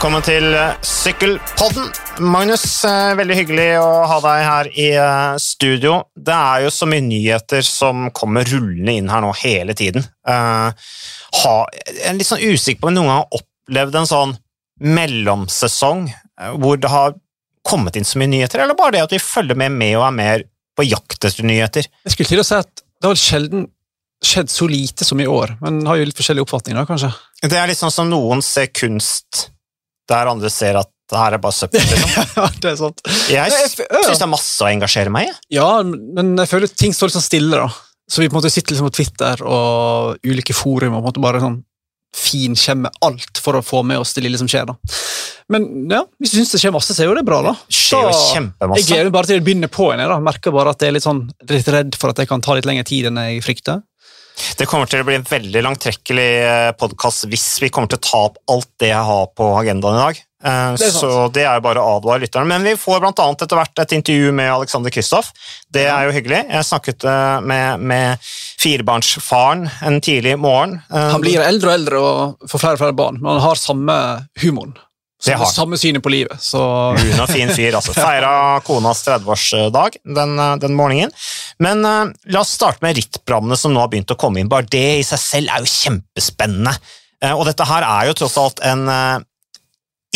[0.00, 1.90] Velkommen til eh, Sykkelpodden.
[2.24, 5.98] Magnus, eh, veldig hyggelig å ha deg her i eh, studio.
[6.16, 10.06] Det er jo så mye nyheter som kommer rullende inn her nå hele tiden.
[10.24, 14.34] Jeg er litt sånn usikker på om noen gang har opplevd en sånn
[14.88, 16.08] mellomsesong
[16.64, 17.20] hvor det har
[17.68, 20.18] kommet inn så mye nyheter, eller bare det at vi følger med med og er
[20.22, 20.48] mer
[20.80, 21.92] på jakt etter nyheter.
[22.08, 23.68] Jeg skulle til å si at det har sjelden
[24.24, 27.12] skjedd så lite som i år, men har jo litt forskjellige oppfatninger, kanskje.
[27.44, 29.50] Det er litt sånn som noen ser kunst
[30.10, 31.82] der andre ser at det her er bare søppel.
[31.90, 32.58] Liksom.
[32.62, 33.00] det er sant.
[33.30, 35.32] Jeg jeg syns det er masse å engasjere meg i.
[35.56, 37.70] Ja, men jeg føler ting står litt sånn stille, da.
[38.10, 41.10] Så vi på en måte sitter liksom på Twitter og ulike forum og på en
[41.10, 41.60] måte bare sånn
[42.16, 44.66] finkjemmer alt for å få med oss det lille som skjer.
[44.66, 44.74] da.
[45.50, 47.52] Men ja, hvis du syns det skjer masse, så er jo det bra, da.
[47.66, 48.82] Det skjer jo kjempemasse.
[48.82, 50.02] Jeg gleder meg bare til å begynne på igjen.
[50.02, 50.18] jeg, da.
[50.26, 52.66] Merker bare at jeg er litt, sånn, litt redd for at det kan ta litt
[52.70, 53.82] lengre tid enn jeg frykter.
[54.58, 56.30] Det kommer til å bli en veldig langtrekkelig
[56.80, 60.02] podkast hvis vi kommer til å ta opp alt det jeg har på agendaen i
[60.04, 60.20] dag.
[60.44, 60.90] Eh, Det.
[60.92, 62.46] Så det er jo bare å advare lytterne.
[62.48, 65.32] Men vi får blant annet etter hvert et intervju med Alexander Kristoff.
[65.70, 66.42] Det er jo hyggelig.
[66.48, 70.78] Jeg snakket eh, med, med firebarnsfaren en tidlig morgen.
[70.92, 73.60] Eh, Han blir eldre og eldre og får flere og flere barn, men han har
[73.60, 73.98] samme
[74.44, 74.76] humoren.
[75.24, 75.54] Det har Samme, han.
[75.54, 76.40] samme synet på livet.
[76.40, 76.60] Så
[76.96, 77.74] Brun fin fyr.
[77.76, 77.92] altså.
[77.92, 81.12] Feira konas 30-årsdag den, eh, den morgenen.
[81.60, 84.48] Men uh, la oss starte med rittbrammene som nå har begynt å komme inn.
[84.48, 86.72] Bare det i seg selv er jo kjempespennende.
[87.20, 89.20] Uh, og dette her er jo tross alt en uh,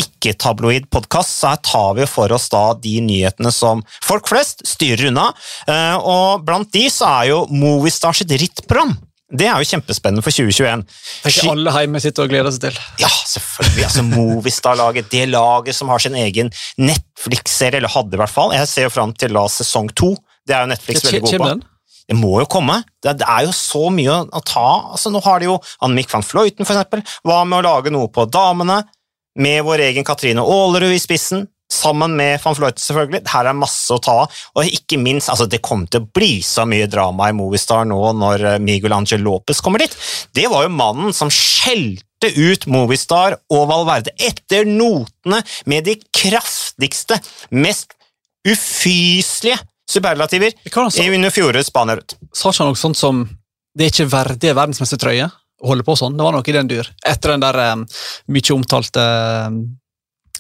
[0.01, 5.13] ikke-tabloid podkast, så her tar vi for oss da de nyhetene som folk flest styrer
[5.13, 5.29] unna.
[6.03, 8.97] Og blant de så er jo Movistar sitt rittprogram.
[9.35, 10.85] Det er jo kjempespennende for 2021.
[11.27, 12.81] ikke alle hjemme sitter og gleder seg til.
[13.03, 13.85] Ja, selvfølgelig.
[13.89, 18.55] altså Movistar-laget, det laget som har sin egen Netflix-serie, eller hadde i hvert fall.
[18.55, 20.13] Jeg ser jo fram til da sesong to.
[20.47, 21.49] Det er jo Netflix veldig god på.
[21.51, 21.65] Den?
[22.05, 22.83] Det må jo komme.
[23.03, 24.67] Det, det er jo så mye å, ta.
[24.95, 27.03] Altså, nå har de jo Annemiek van Fløyten, for eksempel.
[27.25, 28.83] Hva med å lage noe på damene?
[29.41, 31.49] Med vår egen Katrine Aalerud i spissen.
[31.75, 33.25] Sammen med van Floyte selvfølgelig.
[33.33, 34.41] Her er masse å ta av.
[34.55, 38.01] Og ikke minst, altså, det kommer til å bli så mye drama i Movistar nå
[38.21, 39.95] når eh, Miguel Angel Lopez kommer dit.
[40.37, 47.21] Det var jo mannen som skjelte ut Movistar og Valverde etter notene med de kraftigste,
[47.53, 47.97] mest
[48.45, 49.59] ufyselige
[49.89, 52.17] superlativer altså, i under fjorårets Spania rundt.
[52.33, 53.25] Sa ikke noe sånt som
[53.75, 55.33] det er ikke verdig verdensmestertrøye
[55.65, 56.17] holde på sånn?
[56.17, 56.89] Det var noe i den dur.
[57.07, 57.85] Etter den der um,
[58.35, 59.59] mye omtalte eh,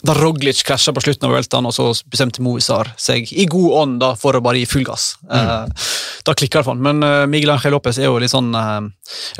[0.04, 4.00] da Roglic krasja på slutten av Vueltaen, og så bestemte Movisar seg i god ånd
[4.02, 5.14] da, for å bare gi full gass.
[5.32, 5.86] Eh,
[6.24, 6.82] da klikka det for han.
[6.84, 8.80] Men eh, Miguel Ángel Lopez er jo litt sånn eh,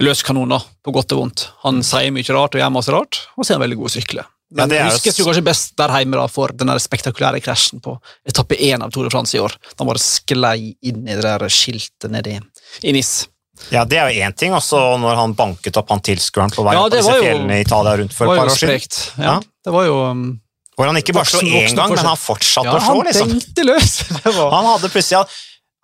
[0.05, 1.49] løs kanon, da, på godt og vondt.
[1.67, 3.95] Han sier mye rart og gjør masse rart, og så er han veldig god å
[3.99, 4.27] sykle.
[4.55, 7.97] Men det huskes jo kanskje best der hjemme da, for den spektakulære krasjen på
[8.29, 9.57] etappe én av Tour de France i år.
[9.75, 12.37] Da bare sklei inn i det der skiltet nedi
[12.85, 13.25] i Nis.
[13.71, 16.75] Ja, Det er jo én ting, også når han banket opp han tilskueren på vei
[16.75, 19.03] Ja, opp disse fjellene i Italia rundt for et par år siden.
[19.19, 19.37] Ja, Ja.
[19.65, 20.25] Det var jo um,
[20.75, 23.03] Hvor han ikke bare slo én gang, men han fortsatte ja, å slå.
[23.07, 23.35] Liksom.
[23.69, 23.93] løs!
[24.57, 25.29] Han hadde plutselig all,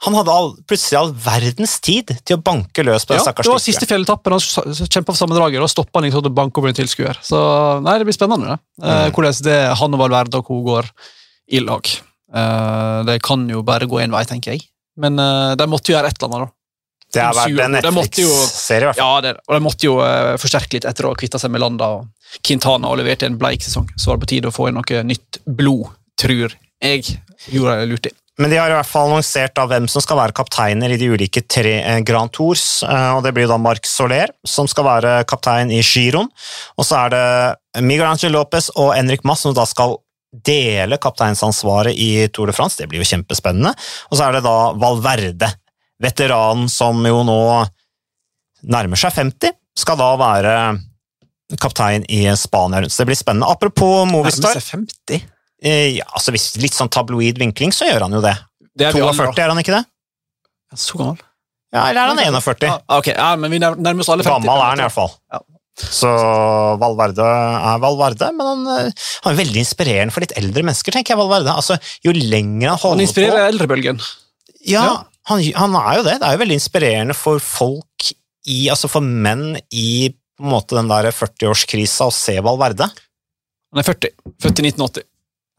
[0.01, 3.51] han hadde all, plutselig all verdens tid til å banke løs på ja, det stakkars
[3.53, 6.73] var siste fjelletappen, han kjempa for sammendraget, og stoppa han ikke til å banke over
[6.73, 7.21] en tilskuer.
[7.23, 7.39] Så
[7.85, 8.61] nei, det blir spennende, det.
[8.81, 9.13] Eh, Mm.
[9.19, 10.63] hvordan det han og Valverde og co.
[10.65, 10.89] går
[11.53, 11.93] i lag.
[12.33, 14.65] Eh, det kan jo bare gå én vei, tenker jeg.
[14.97, 16.57] Men eh, de måtte jo gjøre et eller annet, da.
[17.11, 19.05] Det har vært en Det Netflix-serie, i hvert fall.
[19.05, 19.95] Ja, det, og de måtte jo
[20.41, 22.09] forsterke litt etter å ha kvitta seg med Landa og
[22.47, 23.89] Quintana og leverte en bleik sesong.
[23.97, 27.19] Så var det på tide å få inn noe nytt blod, tror jeg.
[27.51, 28.15] Gjorde jeg lurt i.
[28.41, 31.11] Men de har i hvert fall annonsert da hvem som skal være kapteiner i de
[31.13, 32.83] ulike tre eh, Grand Tours.
[32.87, 36.31] eh, og Det blir da Marc Soler som skal være kaptein i Giron.
[36.81, 39.99] Og så er det Miguel Angel Lopez og Henrik Mass som da skal
[40.47, 42.79] dele kapteinsansvaret i Tour de France.
[42.81, 43.75] Det blir jo kjempespennende.
[44.09, 45.51] Og så er det da Valverde,
[46.01, 47.41] veteranen som jo nå
[48.73, 50.55] nærmer seg 50, skal da være
[51.59, 52.93] kaptein i Spania rundt.
[52.95, 53.49] Så det blir spennende.
[53.51, 54.55] Apropos Movistar.
[54.55, 54.87] Nærmer seg
[55.19, 55.23] 50.
[55.63, 58.37] Eh, ja, altså hvis Litt sånn tabloid vinkling, så gjør han jo det.
[58.77, 59.85] Det er vi 42, er han ikke det?
[60.73, 61.19] Er Så gammel?
[61.75, 62.67] Ja, Eller er han 41?
[62.67, 64.47] Ja, ok, ja, men vi nær- nærmer oss alle 50.
[64.47, 65.11] Gammel er han iallfall.
[65.33, 65.41] Ja.
[65.81, 66.09] Så
[66.81, 68.93] Valverde er Valverde, men han, eh,
[69.25, 71.21] han er veldig inspirerende for litt eldre mennesker, tenker jeg.
[71.21, 71.55] Valverde.
[71.55, 74.01] Altså, Jo lenger han holder på Han inspirerer eldrebølgen.
[74.67, 74.97] Ja, Ja.
[75.31, 76.15] Han, han er jo det.
[76.21, 78.11] Det er jo veldig inspirerende for folk
[78.49, 80.09] i Altså for menn i
[80.41, 82.89] på en måte den der 40-årskrisa og se Valverde.
[83.71, 84.11] Han er 40.
[84.41, 85.07] Født i 1980.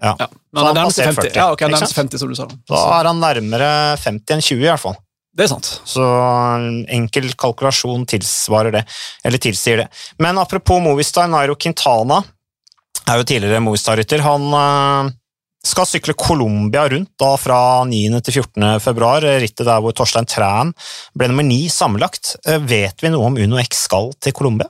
[0.01, 0.15] Ja.
[0.17, 1.21] Men han han nærmer seg 50.
[1.29, 2.47] 40, Ja, ok, han nærmer 50, som du sa.
[2.71, 4.97] Da er han nærmere 50 enn 20, i hvert fall.
[5.31, 5.67] Det er sant.
[5.87, 8.81] Så en enkel kalkulasjon tilsvarer det,
[9.23, 9.87] eller tilsier det.
[10.19, 12.19] Men apropos Movistar, Nairo Quintana
[13.07, 14.25] er jo tidligere Movistar-rytter.
[14.25, 15.13] Han eh,
[15.63, 18.21] skal sykle Colombia rundt da fra 9.
[18.25, 18.79] til 14.
[18.81, 20.73] februar, rittet der hvor Torstein Træn
[21.17, 22.35] ble nummer 9 sammenlagt.
[22.45, 24.69] Eh, Vet vi noe om Uno X skal til Colombia?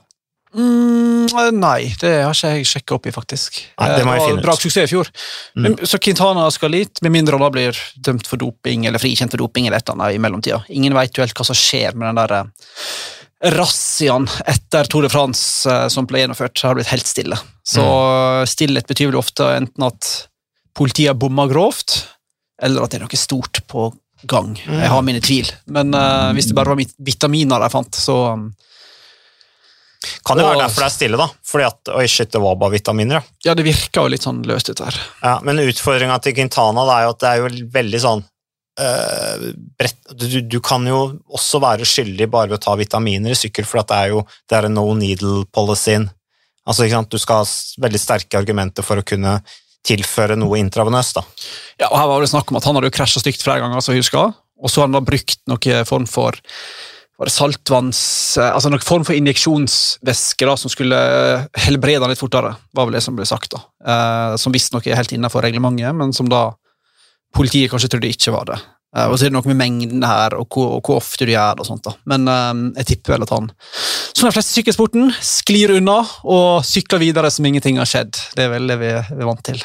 [0.52, 0.92] Mm,
[1.22, 3.60] Mm, nei, det har ikke jeg sjekka opp i, faktisk.
[3.80, 4.44] Nei, det må jeg finne ut.
[4.44, 5.08] Bra suksess i fjor.
[5.56, 5.76] Mm.
[5.86, 9.68] Så Quintana skal dit, med mindre han blir dømt for doping eller frikjent for doping
[9.68, 10.58] eller et eller annet i mellomtida.
[10.74, 15.12] Ingen vet jo helt hva som skjer med den der eh, razziaen etter Tour de
[15.14, 16.58] France eh, som ble gjennomført.
[16.66, 17.38] Har blitt helt stille.
[17.64, 18.42] Så Mm.
[18.42, 20.10] eh, stillhet betyr vel ofte enten at
[20.76, 21.98] politiet bomma grovt,
[22.62, 23.90] eller at det er noe stort på
[24.28, 24.54] gang.
[24.56, 28.50] Jeg har mine tvil, men uh, hvis det bare var vitaminer de fant, så um,
[30.26, 31.28] Kan jo være derfor det er stille, da.
[31.46, 33.38] Fordi at Oi, shit, det var bare vitaminer, ja.
[33.50, 34.98] Ja, det virka jo litt sånn løst ut her.
[35.22, 38.24] ja men utfordringa til Quintana det er jo at det er jo veldig sånn
[38.80, 39.46] uh,
[39.78, 43.66] brett, du, du kan jo også være skyldig bare ved å ta vitaminer i sykkel,
[43.68, 46.08] for det er jo det er no needle-policyen.
[46.62, 46.86] Altså?
[47.10, 47.50] Du skal ha
[47.86, 49.40] veldig sterke argumenter for å kunne
[49.86, 51.18] tilføre noe intravenøst.
[51.18, 51.24] da.
[51.82, 53.82] Ja, og her var det snakk om at Han hadde jo krasja stygt flere ganger,
[53.82, 54.32] jeg husker,
[54.62, 56.38] og så har han da brukt noen form for
[57.22, 58.00] var det saltvanns...
[58.40, 60.98] eh, altså Noen form for injeksjonsvæske da, som skulle
[61.66, 63.52] helbrede han litt fortere, var vel det som ble sagt.
[63.54, 63.60] da.
[63.86, 66.48] Eh, som visstnok er helt innenfor reglementet, men som da
[67.36, 68.58] politiet kanskje trodde ikke var det.
[68.96, 71.32] Eh, og så er det noe med mengden her, og hvor, og hvor ofte du
[71.32, 71.64] gjør det.
[71.64, 71.94] og sånt da.
[72.12, 73.52] Men eh, jeg tipper vel at han,
[74.12, 78.18] som de fleste i sykkelsporten, sklir unna og sykler videre som ingenting har skjedd.
[78.36, 79.62] Det er vel det vi er vant til.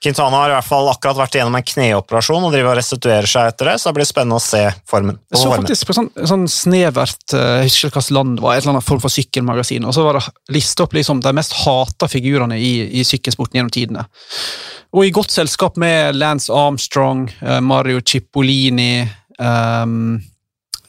[0.00, 3.50] Quintana har i hvert fall akkurat vært igjennom en kneoperasjon og driver og restituerer seg
[3.50, 5.18] etter det, så det blir spennende å se formen.
[5.28, 8.64] Jeg så faktisk på sånn, sånn snevert eh, Jeg husker hvilket land det var, et
[8.64, 12.08] eller annet form for sykkelmagasin, og så var det lista opp liksom de mest hata
[12.08, 14.06] figurene i, i sykkelsporten gjennom tidene.
[14.96, 19.04] Og i godt selskap med Lance Armstrong, eh, Mario Cipollini
[19.38, 20.16] um,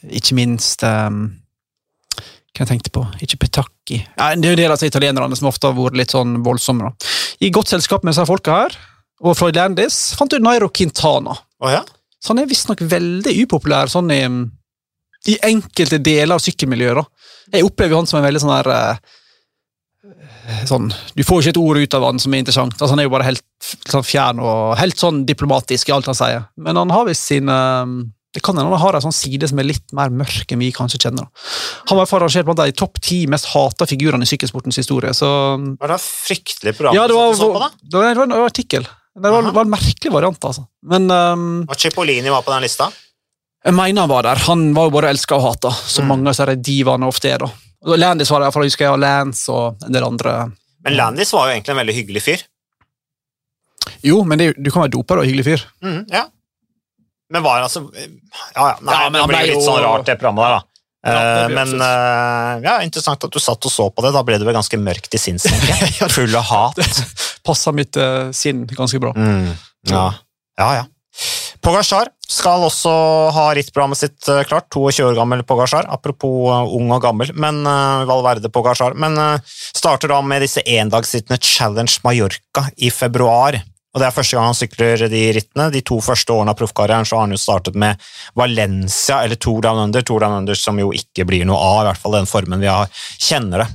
[0.08, 1.26] Ikke minst um,
[2.16, 3.04] Hva jeg tenkte på?
[3.22, 4.00] Ikke Petacchi.
[4.00, 6.88] Det er jo en del av disse italienerne som ofte har vært litt sånn voldsomme.
[6.88, 7.12] da.
[7.44, 8.80] I godt selskap med disse folka her,
[9.22, 11.36] og Freud Landis, fant du Nairo Quintana.
[11.62, 11.82] Oh, ja?
[12.22, 14.22] Så han er visstnok veldig upopulær sånn i,
[15.30, 17.02] i enkelte deler av sykkelmiljøet.
[17.02, 17.58] da.
[17.58, 18.96] Jeg opplever han som en veldig sånn her eh,
[20.70, 22.74] sånn, Du får ikke et ord ut av han som er interessant.
[22.78, 23.44] altså Han er jo bare helt
[23.90, 26.48] sånn fjern og helt sånn diplomatisk i alt han sier.
[26.58, 27.58] Men han har visst sine
[28.32, 30.70] det kan hende han har en sånn side som er litt mer mørk enn vi
[30.72, 31.26] kanskje kjenner.
[31.90, 35.12] Han var arrangert blant de topp ti mest hata figurene i sykkelsportens historie.
[35.12, 35.28] så...
[35.60, 37.68] Var det et fryktelig program Ja, det var, du så på, da?
[37.82, 38.88] det var en artikkel.
[39.14, 40.62] Det var, var en merkelig variant, altså.
[40.88, 42.86] Men um, Og Cipollini var på den lista?
[43.62, 44.40] Jeg mener han var der.
[44.48, 46.08] Han var jo både elska og hata, som Mm.
[46.14, 47.38] mange av disse divaene ofte er.
[47.44, 47.50] da.
[47.84, 50.32] Og Landis var der, for jeg husker jeg, og Lance og en del andre.
[50.82, 52.42] Men Landis var jo egentlig en veldig hyggelig fyr.
[54.02, 55.64] Jo, men det, du kan være doper og hyggelig fyr.
[55.82, 56.24] Mm, ja.
[57.32, 58.06] Men var altså Ja,
[58.56, 58.76] ja.
[58.80, 60.62] Nei, Ja, men det blir jo litt sånn rart, det programmet der, da.
[61.02, 64.12] Ja, Eh, men eh, ja, interessant at du satt og så på det.
[64.14, 65.48] Da ble du vel ganske mørkt i sinns.
[66.16, 66.82] Full av hat.
[67.46, 69.10] Passa mitt uh, sinn ganske bra.
[69.18, 69.50] Mm,
[69.90, 70.08] ja.
[70.60, 70.84] ja, ja.
[71.62, 72.92] Pogacar skal også
[73.34, 74.68] ha rittprogrammet sitt klart.
[74.72, 75.90] 22 år gammel Pogacar.
[75.90, 78.94] Apropos ung og gammel, men uh, Valverde Pogacar.
[78.94, 83.58] Men uh, starter da med disse endagssittende Challenge Mallorca i februar.
[83.92, 85.68] Og Det er første gang han sykler de rittene.
[85.72, 88.00] De to første årene av proffkarrieren så har han jo startet med
[88.38, 90.02] Valencia, eller Tour Down Under.
[90.02, 92.70] Tour Down Under som jo ikke blir noe av, i hvert fall den formen vi
[92.72, 92.88] har,
[93.20, 93.68] kjenner det.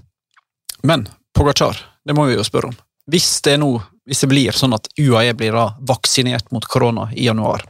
[0.90, 1.06] Men
[1.38, 2.78] Pogacar, det må vi jo spørre om.
[3.08, 3.70] Hvis det nå,
[4.10, 7.64] hvis det blir sånn at UAE blir da vaksinert mot korona i januar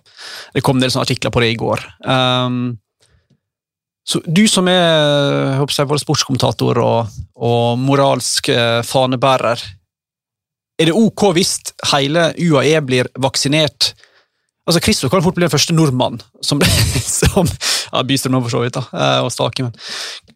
[0.55, 1.83] Det kom en del sånne artikler på det i går.
[2.07, 2.77] Um,
[4.07, 9.59] så Du som er jeg både sportskommentator og, og moralsk eh, fanebærer,
[10.79, 11.55] er det ok hvis
[11.91, 13.93] hele UAE blir vaksinert?
[14.67, 16.59] Altså, Kristo kan fort bli den første nordmann som,
[17.21, 19.75] som ja, Bystrøm for så vidt, da, eh, og Stake, men,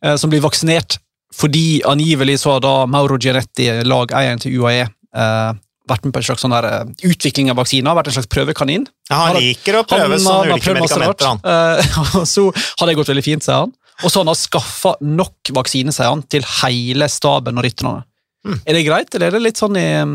[0.01, 0.98] eh, som blir vaksinert
[1.36, 4.83] fordi angivelig så har da Mauro Gianetti, lageieren til UAE,
[5.15, 5.51] eh,
[5.89, 8.86] vært med på en slags sånn der, eh, utvikling av vaksiner, vært en slags prøvekanin.
[9.10, 11.25] Ja, han liker å prøve Han- sånne han ulike medikamenter.
[11.25, 11.39] han.
[11.43, 13.74] Eh, og så har det gått veldig fint, sier han.
[14.03, 18.03] Og så har han skaffa nok vaksine, sier han, til hele staben og rytterne.
[18.48, 18.60] Mm.
[18.65, 20.13] Er det greit, eller er det litt sånn i um,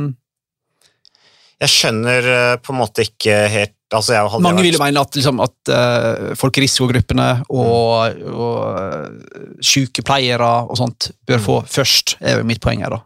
[1.62, 5.14] Jeg skjønner eh, på en måte ikke helt altså Mange vært- vil jo mene at,
[5.14, 12.16] liksom, at uh, folk i risikogruppene og, og og sykepleiere og sånt bør få først,
[12.20, 13.02] er jo mitt poeng her, da.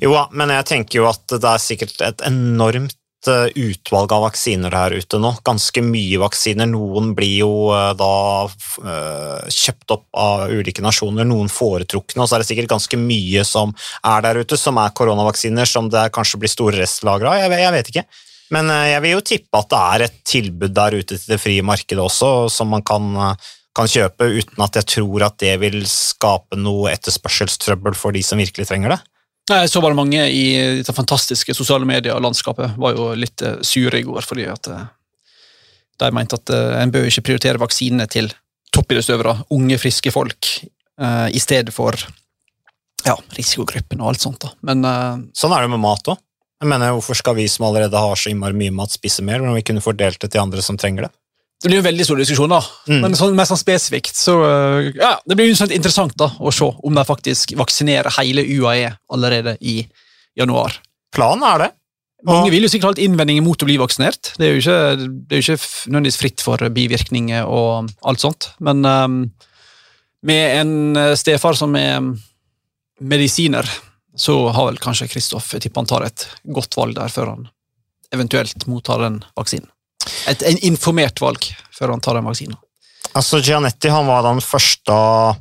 [0.00, 2.94] Jo men jeg tenker jo at det er sikkert et enormt
[3.30, 5.32] eh, utvalg av vaksiner der ute nå.
[5.46, 6.68] Ganske mye vaksiner.
[6.70, 8.10] Noen blir jo eh, da
[8.46, 13.42] eh, kjøpt opp av ulike nasjoner, noen foretrukne, og så er det sikkert ganske mye
[13.48, 13.74] som
[14.06, 17.40] er der ute, som er koronavaksiner, som det kanskje blir store restlagre av.
[17.42, 18.06] Jeg, vet- jeg vet ikke.
[18.54, 21.64] Men jeg vil jo tippe at det er et tilbud der ute til det frie
[21.66, 23.08] markedet også, som man kan,
[23.74, 28.38] kan kjøpe, uten at jeg tror at det vil skape noe etterspørselstrøbbel for de som
[28.38, 29.00] virkelig trenger det.
[29.46, 30.46] Jeg så bare mange i
[30.82, 34.86] det fantastiske sosiale medier-landskapet var jo litt eh, sure i går, fordi at eh,
[36.02, 38.32] de mente at eh, en bør ikke prioritere vaksinene til
[38.74, 40.56] toppidrettsutøvere, unge, friske folk,
[40.96, 41.92] i stedet for
[43.04, 44.38] ja, risikogruppen og alt sånt.
[44.40, 44.48] da.
[44.64, 44.80] Men
[45.36, 46.16] Sånn er det med mat òg.
[46.56, 49.58] Jeg mener, Hvorfor skal vi som allerede har så innmari mye mat, spise mer, når
[49.58, 51.10] vi kunne fordelt det til andre som trenger det?
[51.62, 52.60] Det blir jo en veldig stor diskusjon, da.
[52.90, 52.98] Mm.
[53.04, 56.68] Men sånn, mer sånn spesifikt, så eh, ja, Det blir jo interessant da, å se
[56.68, 59.80] om de faktisk vaksinerer hele UAE allerede i
[60.36, 60.76] januar.
[61.16, 61.70] Planen er det.
[62.26, 64.32] Mange vil jo sikkert ha litt innvendinger mot å bli vaksinert.
[64.36, 64.78] Det er jo ikke,
[65.28, 68.48] det er jo ikke nødvendigvis fritt for bivirkninger og alt sånt.
[68.66, 69.18] Men um,
[70.26, 72.00] med en eh, stefar som er
[73.00, 73.68] medisiner,
[74.16, 77.48] så har vel kanskje Kristoff jeg tipper han tar et godt valg der før han
[78.14, 79.68] eventuelt mottar den vaksinen.
[80.30, 82.56] Et en informert valg før han tar den vaksinen.
[83.16, 85.36] Altså, Gianetti han var den første av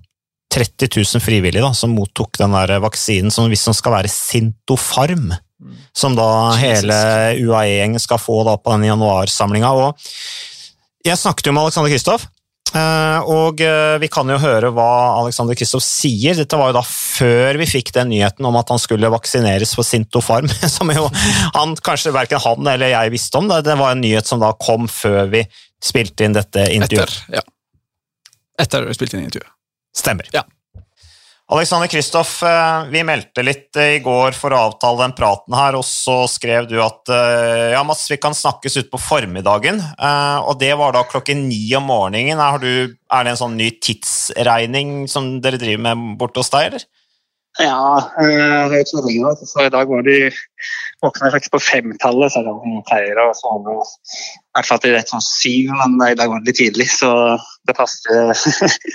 [0.56, 5.34] 30 000 frivillige da, som mottok den der vaksinen som visstnok skal være Sintofarm.
[5.96, 6.62] Som da Jesus.
[6.62, 6.98] hele
[7.42, 9.72] UAE-gjengen skal få da på den januarsamlinga.
[11.06, 12.28] Jeg snakket jo med Alexander Kristoff,
[12.76, 14.90] og eh, vi kan jo høre hva
[15.22, 16.36] Alexander Kristoff sier.
[16.36, 19.88] Dette var jo da før vi fikk den nyheten om at han skulle vaksineres for
[19.88, 21.08] Sintofarm, som jo
[21.56, 23.48] han, kanskje verken han eller jeg visste om.
[23.52, 25.46] Det, det var en nyhet som da kom før vi
[25.84, 27.16] spilte inn dette intervjuet.
[27.16, 27.46] Etter, ja.
[28.66, 29.52] Etter vi spilte inn intervjuet.
[29.96, 30.28] Stemmer.
[30.36, 30.44] Ja.
[31.48, 35.76] Alexander Kristoff, eh, vi meldte litt eh, i går for å avtale den praten her,
[35.78, 39.78] og så skrev du at eh, ja, Mats, vi kan snakkes ut på formiddagen.
[40.50, 42.42] Og det var da klokken ni om morgenen.
[42.42, 46.88] Er, det en sånn ny tidsregning som dere driver med borte hos deg, eller?
[47.62, 47.78] Ja,
[48.18, 50.18] har jo tvillinger, så i dag var de
[51.06, 54.96] våkna faktisk på femtallet, så er det de pleier å sove i hvert fall til
[54.96, 57.12] rett sånn syv, men i dag var det litt tidlig, så
[57.68, 58.34] det passer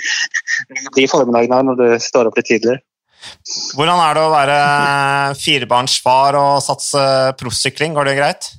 [0.97, 2.81] de formiddagene formiddagen når du står opp litt tidligere.
[3.77, 4.57] Hvordan er det å være
[5.37, 7.03] firebarnsfar og satse
[7.37, 7.93] proffsykling?
[7.93, 8.49] Går det greit?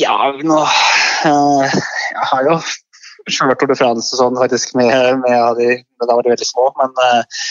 [0.00, 2.56] Ja, nå eh, Jeg har jo
[3.28, 6.48] kjørt Tour de France og sånn faktisk med, med de, men da var de veldig
[6.48, 7.42] små, men eh,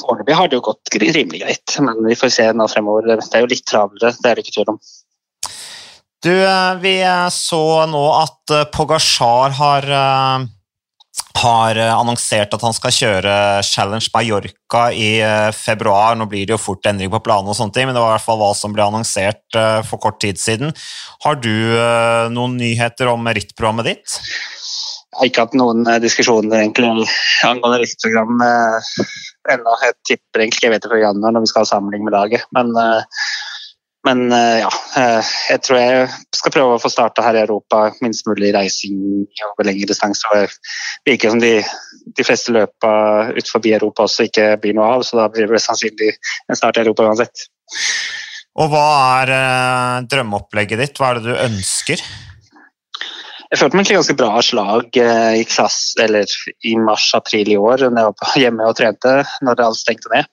[0.00, 1.76] foreløpig har det jo gått rimelig greit.
[1.84, 3.16] Men vi får se nå fremover.
[3.16, 4.80] Det er jo litt travlere, det er det ikke tvil om.
[6.24, 10.46] Du, eh, vi eh, så nå at Pogasjar Pogacar har, eh,
[11.42, 13.34] har eh, annonsert at han skal kjøre
[13.66, 16.16] Challenge Mallorca i eh, februar.
[16.16, 18.16] Nå blir det jo fort endring på planen, og sånne ting, men det var i
[18.16, 20.74] hvert fall hva som ble annonsert eh, for kort tid siden.
[21.24, 24.18] Har du eh, noen nyheter om rittprogrammet ditt?
[25.16, 27.08] Jeg har ikke hatt noen eh, diskusjoner egentlig
[27.46, 28.42] angående riksprogram
[29.52, 29.74] ennå.
[29.82, 32.46] Jeg tipper egentlig jeg vet det før januar når vi skal ha samling med laget.
[32.56, 33.22] Men, eh,
[34.06, 36.04] men eh, ja, eh, jeg tror jeg
[36.38, 37.86] skal prøve å få starta her i Europa.
[38.04, 39.00] Minst mulig reising
[39.48, 40.52] over lengre distanser.
[41.04, 41.54] Det virker som de,
[42.18, 42.92] de fleste løpa
[43.36, 46.14] ut forbi Europa også ikke blir noe av, så da blir det sannsynlig
[46.46, 47.48] en start i Europa uansett.
[48.56, 48.86] Og hva
[49.20, 50.96] er drømmeopplegget ditt?
[50.96, 52.00] Hva er det du ønsker?
[53.56, 58.02] Jeg følte meg egentlig ganske bra slag eh, i klass, i mars-april i år, når
[58.02, 59.14] jeg var hjemme og trente
[59.48, 60.28] når alt stengte ned.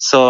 [0.00, 0.20] Så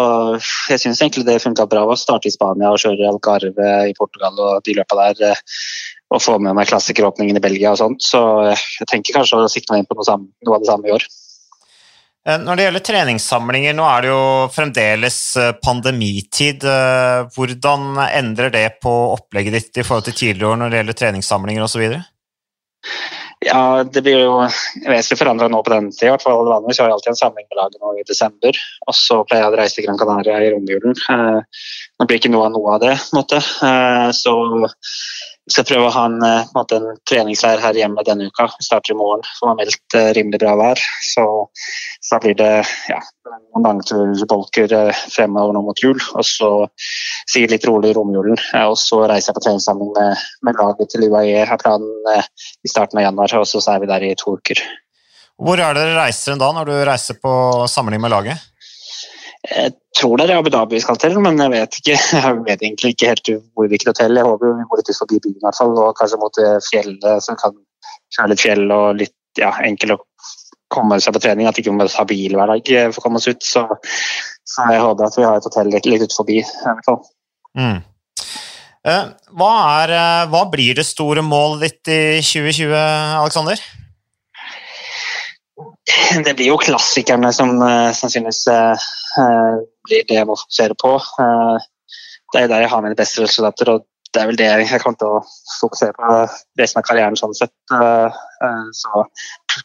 [0.67, 4.35] jeg syns egentlig det funka bra å starte i Spania og kjøre Algarve i Portugal
[4.43, 5.23] og de løpa der.
[5.29, 5.71] eh,
[6.11, 8.03] Og få med meg klassikeråpningen i Belgia og sånt.
[8.03, 8.19] Så
[8.51, 11.07] jeg tenker kanskje å sikte meg inn på noe, noe av det samme i år.
[12.27, 14.23] Eh, Når det gjelder treningssamlinger, nå er det jo
[14.53, 16.65] fremdeles eh, pandemitid.
[16.67, 20.99] Eh, Hvordan endrer det på opplegget ditt i forhold til tidligere år når det gjelder
[21.01, 21.85] treningssamlinger osv.?
[23.41, 24.35] Ja, det blir jo
[24.85, 26.11] vesentlig forandra nå på den tida.
[26.11, 28.59] I hvert fall vanligvis har jeg alltid en samling med laget nå i desember.
[28.85, 30.93] Og så pleier jeg å reise til Gran Canaria i romjulen.
[31.09, 32.93] Nå blir ikke noe av noe av det.
[33.01, 33.41] på en måte.
[34.13, 34.35] Så
[35.45, 38.45] vi skal prøve å ha en, eh, en, måte, en treningsleir her hjemme denne uka.
[38.59, 40.81] Vi starter i morgen, som har meldt eh, rimelig bra vær.
[41.01, 41.25] Så,
[41.99, 42.51] så da blir det
[42.91, 45.97] ja, noen langturbolker eh, fremover nå mot jul.
[45.97, 46.51] Og så
[47.31, 48.37] sier litt rolig i romjulen.
[48.67, 51.41] Og så reiser jeg på treningssamling med, med laget til UAE.
[51.49, 54.61] Har planen i starten av januar, og så er vi der i to uker.
[55.41, 57.33] Hvor er dere reiser da, når du reiser på
[57.71, 58.50] samling med laget?
[59.49, 61.95] Jeg tror det er Abu Dhabi vi skal til, men jeg vet ikke.
[62.25, 64.19] Jeg vet egentlig ikke helt hvor hvilket hotell.
[64.19, 66.57] Jeg håper vi må litt ut forbi byen i hvert fall, og kanskje mot eh,
[66.67, 67.57] fjellet, så kan
[68.13, 69.99] kjøre litt fjell og litt ja, enkelt å
[70.71, 71.49] komme seg på trening.
[71.49, 73.41] At ikke vi må ta bil hver dag eh, for å komme oss ut.
[73.41, 73.65] Så,
[74.45, 76.43] så jeg håper at vi har et hotell litt, litt ut forbi.
[76.45, 77.01] i hvert fall.
[77.57, 77.81] Mm.
[78.91, 79.05] Eh,
[79.41, 79.97] Hva, er,
[80.29, 82.77] hva blir det store målet ditt i 2020,
[83.23, 83.65] Aleksander?
[86.25, 88.89] Det blir jo klassikerne som uh, sannsynligvis eh,
[89.21, 90.91] eh, blir det jeg må fokusere på.
[91.23, 91.69] Eh,
[92.33, 94.99] det er der jeg har mine beste resultater, og det er vel det jeg kommer
[94.99, 95.21] til å
[95.59, 96.17] fokusere på
[96.59, 97.17] resten av karrieren.
[97.19, 97.53] sånn sett.
[97.73, 99.05] Eh, eh, så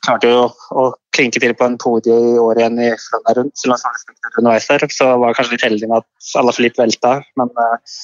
[0.07, 4.39] klarte jo å klinke til på en podie i år igjen i Flønna rundt, var
[4.39, 7.19] underveis der, så var jeg kanskje litt heldig med at Alaphilippe velta.
[7.37, 7.99] men eh,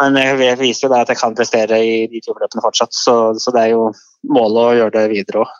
[0.00, 3.34] men jeg viser jo det at jeg kan prestere i de to løpene fortsatt, så,
[3.36, 3.90] så det er jo
[4.32, 5.50] målet å gjøre det videre òg.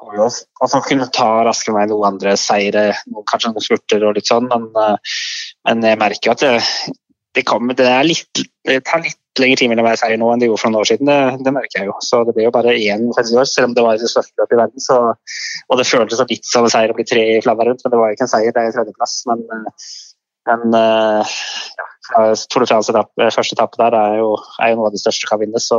[0.00, 2.90] Og han kunne ta raskere meg noen andre seire,
[3.30, 5.14] kanskje noen spurter og litt sånn, men, eh,
[5.68, 6.54] men jeg merker jo at det,
[7.36, 10.42] det, kommer, det, er litt, det tar litt lengre tid mellom hver seier nå enn
[10.42, 11.10] det gjorde for noen år siden.
[11.10, 11.96] Det, det merker jeg jo.
[12.04, 14.60] Så det blir jo bare én år, selv om det var det største løpet i
[14.60, 14.84] verden.
[14.84, 14.98] Så,
[15.68, 17.94] og det føltes så litt som en seier å bli tre i Flandern rundt, men
[17.94, 19.16] det var ikke en seier, det er tredjeplass.
[19.30, 19.88] Men, eh,
[20.50, 21.38] men eh,
[21.78, 25.28] ja, Tour de France-etappe, første etappe der er jo, er jo noe av det største
[25.30, 25.78] kan vinne, så,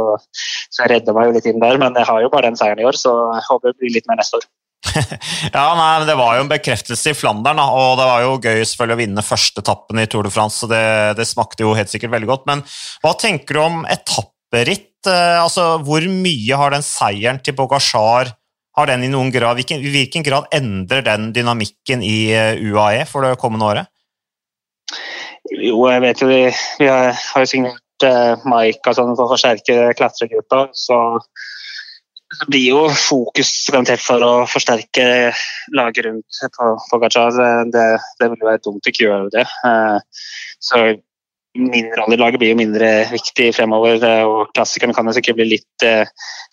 [0.72, 1.80] så jeg redder meg jo litt inn der.
[1.82, 4.10] Men jeg har jo bare den seieren i år, så jeg håper det blir litt
[4.10, 4.50] mer neste år.
[5.56, 8.38] Ja, nei, men Det var jo en bekreftelse i Flandern, da, og det var jo
[8.40, 10.62] gøy selvfølgelig å vinne første etappen i Tour de France.
[10.62, 10.84] så det,
[11.20, 12.48] det smakte jo helt sikkert veldig godt.
[12.50, 12.64] Men
[13.04, 14.90] hva tenker du om etapperitt?
[15.08, 18.36] Eh, altså, Hvor mye har den seieren til Bogasjar
[18.78, 23.28] har den i noen grad, hvilken, hvilken grad endrer den dynamikken i eh, UAE for
[23.28, 23.92] det kommende året?
[25.50, 26.42] Jo, jeg vet jo vi,
[26.86, 31.00] har, jo signert eh, Mike og sånn for å forsterke klatregruppa, så
[32.40, 35.06] det blir jo fokus garantert for å forsterke
[35.76, 37.34] laget rundt på Pogacar.
[37.74, 37.88] Det,
[38.22, 39.48] det vil jo være dumt å ikke gjøre det.
[39.68, 40.28] Eh,
[40.64, 40.80] Så
[41.58, 45.42] min rolle i laget blir jo mindre viktig fremover, eh, og klassikerne kan jo sikkert
[45.42, 46.08] bli litt, eh,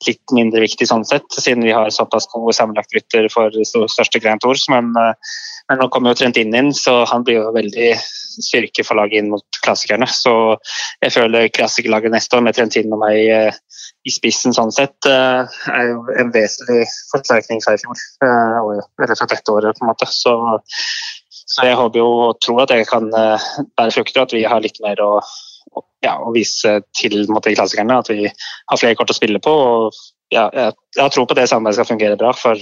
[0.09, 4.67] litt mindre viktig sånn sett, siden vi har såpass gode sammenlagtrytter for største Grand Tours.
[4.73, 4.91] Men,
[5.69, 7.91] men nå kommer jo Trentin inn, så han blir jo veldig
[8.39, 10.07] styrke for laget inn mot klassikerne.
[10.09, 10.33] Så
[11.03, 13.59] jeg føler klassikerlaget neste år med Trentin og meg eh,
[14.09, 18.01] i spissen sånn sett eh, er jo en vesentlig forsterkning fra i fjor.
[18.25, 18.71] eh,
[19.05, 20.09] Eller fra dette året, på en måte.
[20.13, 20.35] Så,
[21.45, 24.65] så jeg håper jo og tror at jeg kan eh, bære frukter, at vi har
[24.65, 25.13] litt mer å,
[26.05, 28.01] ja, å vise til måte, klassikerne.
[28.01, 29.53] At vi har flere kort å spille på.
[29.53, 32.33] og ja, jeg, jeg har tro på det samarbeidet skal fungere bra.
[32.37, 32.57] for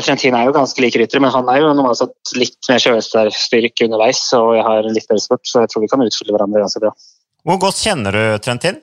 [0.00, 3.88] Trentin er jo ganske like rytter, men han er jo normalt sett litt mer kjørestyrke
[3.88, 4.22] underveis.
[4.38, 6.94] Og jeg har litt bedre spurt, så jeg tror vi kan utfylle hverandre ganske bra.
[7.44, 8.80] Hvor godt kjenner du Trentin?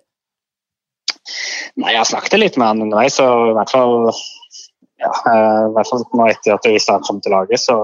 [1.80, 3.96] Nei, Jeg har snakket litt med han underveis, og i hvert fall
[5.00, 7.78] ja, eh, i hvert fall nå etter at hvis han kom til laget, så,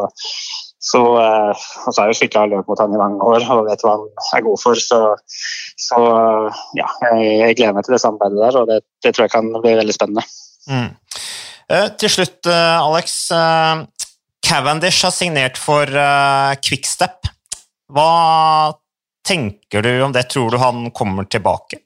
[0.84, 3.70] så eh, Og så har jeg jo skikkelig løpt mot han i mange år og
[3.70, 4.82] vet hva han er god for.
[4.82, 5.00] Så,
[5.88, 6.02] så
[6.78, 9.54] ja, jeg, jeg gleder meg til det samarbeidet der, og det, det tror jeg kan
[9.56, 10.26] bli veldig spennende.
[10.66, 10.92] Mm.
[11.72, 13.32] Eh, til slutt, eh, Alex.
[13.32, 13.86] eh,
[14.46, 15.86] Cavendish har signert for
[16.62, 17.26] Quickstep.
[17.90, 18.76] Hva
[19.26, 20.30] tenker du om det?
[20.30, 21.80] Tror du han kommer tilbake?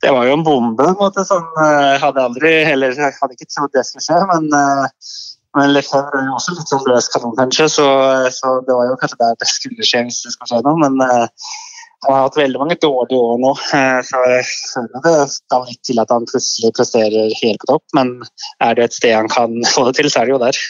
[0.00, 0.84] Det var jo en bombe.
[0.84, 4.26] på en måte, sånn, Jeg hadde aldri heller, jeg hadde ikke trodd det skulle skje,
[4.30, 4.48] men,
[5.56, 7.86] men Lefebvre er jo også litt sånn løs kanon, kanskje, så,
[8.30, 10.78] så det var jo kanskje der det skulle skje hvis det skulle skje noe.
[10.78, 10.94] Men
[12.00, 15.82] han har hatt veldig mange dårlige år nå, eh, så jeg føler det skal litt
[15.84, 17.84] til at han plutselig presterer helt på topp.
[17.96, 18.14] Men
[18.64, 20.60] er det et sted han kan få det til, så er det jo der.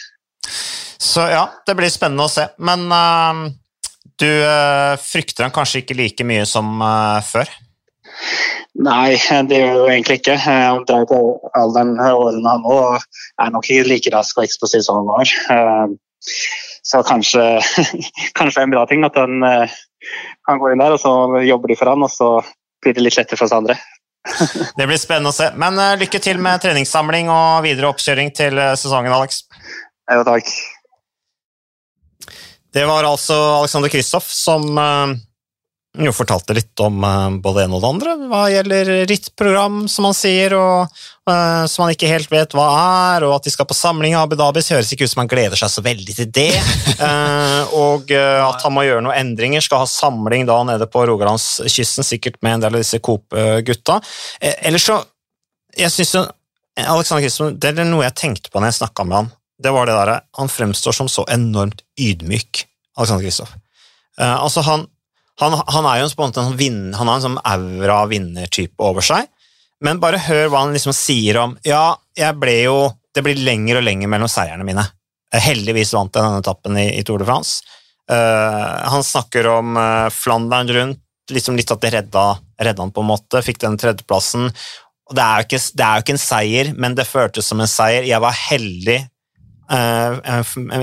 [1.01, 2.49] Så ja, det blir spennende å se.
[2.59, 3.47] Men uh,
[4.19, 7.49] du uh, frykter han kanskje ikke like mye som uh, før?
[8.83, 9.15] Nei,
[9.47, 10.35] det gjør jeg jo egentlig ikke.
[10.43, 11.19] Han drar på
[11.57, 15.95] alderen årene han nå, og er nok ikke like rask og eksplosiv som han var.
[16.83, 17.45] Så kanskje,
[18.37, 19.43] kanskje er en bra ting at han,
[20.49, 21.13] han går inn der, og så
[21.45, 22.29] jobber de for han, og så
[22.81, 23.77] blir det litt lettere for oss andre.
[24.77, 25.49] Det blir spennende å se.
[25.59, 29.43] Men uh, lykke til med treningssamling og videre oppkjøring til eh, sesongen, Alex.
[30.11, 30.49] Jo, takk.
[32.71, 35.15] Det var altså Alexander Kristoff som eh,
[35.99, 40.07] jo fortalte litt om eh, både det ene og det andre hva gjelder rittprogram, som
[40.07, 40.85] han sier, og
[41.27, 42.67] uh, som han ikke helt vet hva
[43.17, 45.23] er, og at de skal på samling i Abu Dhabi, så høres ikke ut som
[45.25, 46.53] han gleder seg så veldig til det.
[47.01, 51.03] uh, og uh, at han må gjøre noen endringer, skal ha samling da nede på
[51.09, 53.99] Rogalandskysten, sikkert med en del av disse Coop-gutta.
[54.61, 55.01] Ellers så
[55.77, 56.15] Jeg syns
[56.75, 59.29] Alexander Kristoff, det er noe jeg tenkte på når jeg snakka med han.
[59.61, 62.65] Det var det derre Han fremstår som så enormt ydmyk,
[62.97, 63.53] Alexander Kristoff.
[64.17, 64.83] Altså han,
[65.39, 69.05] han, han er jo en, en vinn, han har en sånn aura av vinnertype over
[69.05, 69.29] seg,
[69.81, 72.75] men bare hør hva han liksom sier om Ja, jeg ble jo
[73.15, 74.83] Det blir lenger og lenger mellom seierne mine.
[75.33, 77.63] Heldigvis vant jeg denne etappen i, i Tour de France.
[78.11, 82.23] Uh, han snakker om uh, Flandern rundt, liksom litt at det redda,
[82.61, 84.47] redda han på en måte, fikk den tredjeplassen.
[85.09, 87.63] Og det er, jo ikke, det er jo ikke en seier, men det føltes som
[87.63, 88.07] en seier.
[88.07, 88.99] Jeg var heldig
[89.71, 90.19] Uh,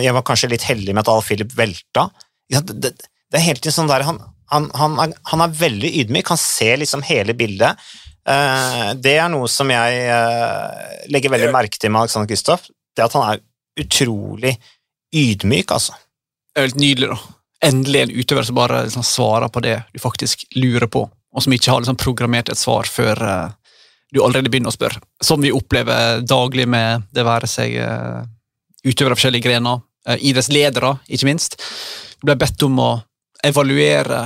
[0.01, 2.07] Jeg var kanskje litt heldig med at Al Philip velta.
[2.49, 4.17] Det, det, det er helt sånn der, han,
[4.53, 7.81] han, han, er, han er veldig ydmyk, han ser liksom hele bildet.
[8.29, 13.07] Eh, det er noe som jeg eh, legger veldig merke til med Alexander Kristoff, det
[13.07, 13.43] at han er
[13.81, 14.57] utrolig
[15.15, 15.97] ydmyk, altså.
[16.53, 17.19] Det er helt nydelig, da.
[17.69, 21.55] Endelig en utøver som bare liksom svarer på det du faktisk lurer på, og som
[21.55, 23.75] ikke har liksom programmert et svar før eh,
[24.15, 25.03] du allerede begynner å spørre.
[25.25, 27.75] Som vi opplever daglig med det være seg
[28.81, 29.83] utøvere av forskjellige grener,
[30.25, 31.59] idrettsledere, ikke minst.
[32.17, 32.89] Du ble bedt om å
[33.45, 34.23] evaluere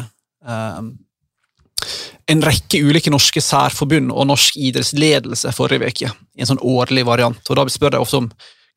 [2.32, 6.10] en rekke ulike norske særforbund og norsk idrettsledelse forrige uke.
[6.36, 7.40] I en sånn årlig variant.
[7.50, 8.28] og Da spør jeg ofte om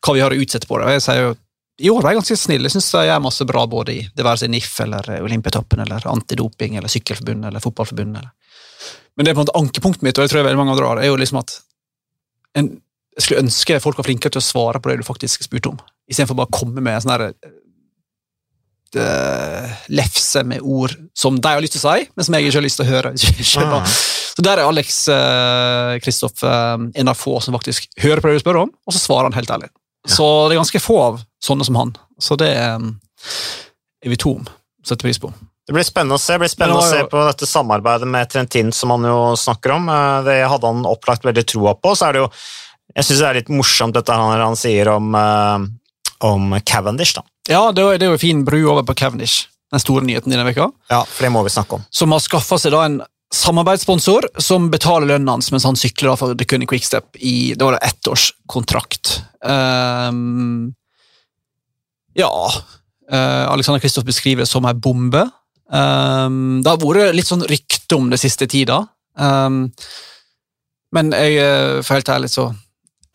[0.05, 0.85] hva vi har å utsette på det.
[0.85, 1.33] og jeg sier jo
[1.75, 2.63] i år var jeg ganske snill.
[2.63, 6.05] Jeg syns jeg gjør masse bra både i det være seg NIF eller Olympiatoppen eller
[6.07, 8.21] Antidoping eller Sykkelforbundet eller Fotballforbundet.
[8.21, 8.31] Eller.
[9.15, 11.01] Men det er på en måte ankepunktet mitt, og jeg tror jeg veldig mange drar,
[11.01, 11.57] er jo liksom at
[12.55, 12.69] en,
[13.15, 15.81] jeg skulle ønske folk var flinkere til å svare på det du faktisk spurte om,
[16.07, 17.27] istedenfor bare å komme med sånn
[18.95, 22.59] herre lefse med ord som de har lyst til å si, men som jeg ikke
[22.59, 23.13] har lyst til å høre.
[23.65, 23.95] Ah.
[24.35, 25.05] Så Der er Alex
[26.03, 28.95] Kristoff uh, uh, en av få som faktisk hører på det du spør om, og
[28.95, 29.71] så svarer han helt ærlig.
[30.05, 30.13] Ja.
[30.17, 31.95] Så det er ganske få av sånne som han.
[32.21, 32.83] Så det eh,
[34.05, 34.45] er vi to om.
[34.85, 35.31] Setter pris på.
[35.65, 38.69] Det blir spennende å se Det blir spennende å se på dette samarbeidet med Trentin
[38.75, 39.89] som han jo snakker om.
[40.27, 41.95] Det hadde han opplagt veldig troa på.
[41.97, 42.27] Så er det jo
[42.93, 45.17] Jeg syns det er litt morsomt dette han, han sier om,
[46.29, 47.17] om Cavendish.
[47.17, 47.25] da.
[47.49, 50.69] Ja, det er, jo en fin bru over på Cavendish, den store nyheten denne veka.
[50.89, 51.83] Ja, for det må vi snakke om.
[51.93, 53.01] Som har skaffa seg da en
[53.35, 57.75] samarbeidssponsor som betaler lønnen hans mens han sykler for The Cunning Quickstep i det var
[57.75, 59.17] det ettårskontrakt.
[59.45, 60.73] Um,
[62.15, 62.29] ja
[63.11, 65.25] uh, Alexander Kristoff beskriver det som ei bombe.
[65.69, 68.83] Um, det har vært litt sånn rykte om det siste tida.
[69.17, 69.67] Um,
[70.95, 72.45] men jeg, eh, for helt ærlig, så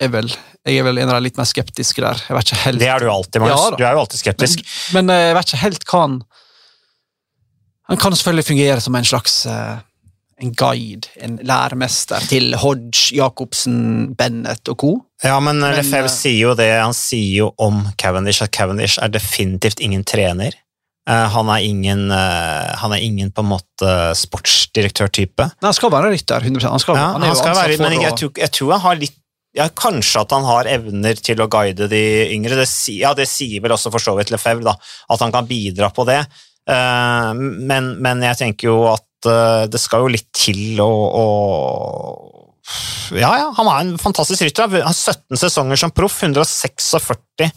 [0.01, 2.19] er vel jeg er vel en av de litt mer skeptiske der.
[2.27, 2.81] Jeg vet ikke helt...
[2.83, 3.61] Det er du alltid, Magnus.
[3.63, 4.59] Ja, du er jo alltid skeptisk.
[4.93, 6.19] Men, men, eh, jeg vet ikke helt hva han
[7.89, 9.81] Han kan selvfølgelig fungere som en slags uh,
[10.41, 14.91] en guide, en læremester til Hodge, Jacobsen, Bennett og co.
[15.25, 16.69] Ja, men, men Lefebvre sier jo det.
[16.77, 20.55] Han sier jo om Cavendish at Cavendish er definitivt ingen trener.
[21.09, 25.49] Han, er ingen, han er ingen på en måte sportsdirektør-type.
[25.65, 26.45] Han skal være rytter.
[26.47, 26.69] 100%.
[26.71, 29.01] Han skal, ja, han, han skal være, men jeg, jeg, tror, jeg tror han har
[29.01, 29.17] litt
[29.57, 32.55] ja, Kanskje at han har evner til å guide de yngre.
[32.61, 34.75] Det, ja, det sier vel også for så vidt Lefebvre, da,
[35.11, 36.21] at han kan bidra på det.
[36.69, 41.25] Uh, men, men, jeg tenker jo at uh, det skal jo litt til å, å
[43.17, 44.69] Ja, ja, han er en fantastisk rytter.
[44.71, 47.51] Han har 17 sesonger som proff, 146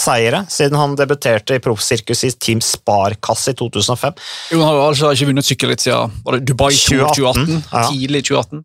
[0.00, 4.20] seire siden han debuterte i proffsirkus i Team Sparkasse i 2005.
[4.54, 7.82] Jo, Han har altså ikke vunnet sykkelritt siden Dubai 2018, 2018 ja.
[7.90, 8.62] tidlig 2018.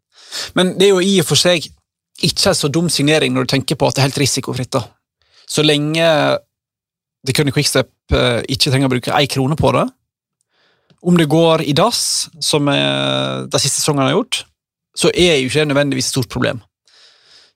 [0.60, 1.66] Men det er jo i og for seg
[2.24, 4.72] ikke en så dum signering når du tenker på at det er helt risikofritt.
[4.72, 4.86] da.
[5.50, 6.06] Så lenge
[7.26, 9.88] det kunne Quickstep uh, ikke trenger å bruke én krone på det,
[11.06, 14.40] om det går i dass, som de siste sesongene har gjort,
[14.98, 16.64] så er jo ikke det nødvendigvis et stort problem.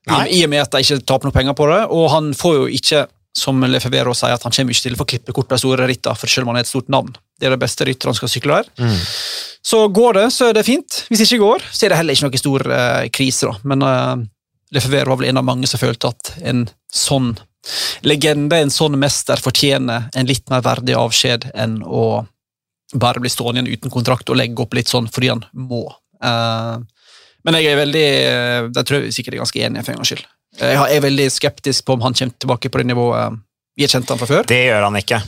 [0.06, 2.54] I, I, og med at de ikke taper noe penger på det, og han får
[2.60, 5.86] jo ikke som Lefebvre sier, at han kommer ikke til å få klippekort av store
[5.86, 7.12] ritter, for selv om han er et stort navn.
[7.38, 8.70] Det er det beste rytterne skal sykle der.
[8.80, 8.96] Mm.
[9.70, 11.04] Så går det, så er det fint.
[11.08, 13.50] Hvis det ikke går, så er det heller ikke noe stor uh, krise.
[13.50, 13.70] da.
[13.70, 14.24] Men uh,
[14.74, 17.32] Lefebvre var vel en av mange som følte at en sånn
[18.06, 22.24] legende, en sånn mester, fortjener en litt mer verdig avskjed enn å
[22.94, 25.84] bare bli stående igjen uten kontrakt og legge opp litt sånn fordi han må.
[26.22, 26.80] Uh,
[27.46, 28.08] men jeg er veldig
[28.76, 30.24] Det tror jeg sikkert er ganske enig for en gangs skyld.
[30.60, 33.38] Jeg er veldig skeptisk på om han kommer tilbake på det nivået
[33.78, 34.48] vi har kjent han fra før.
[34.50, 35.20] Det gjør han ikke.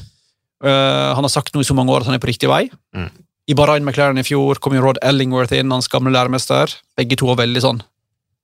[0.67, 2.67] Han har sagt nå i så mange år at han er på riktig vei.
[2.93, 3.07] Mm.
[3.49, 6.75] I Barain McLaren i fjor kom jo Rod Ellingworth inn, hans gamle læremester.
[6.99, 7.81] Begge to var veldig sånn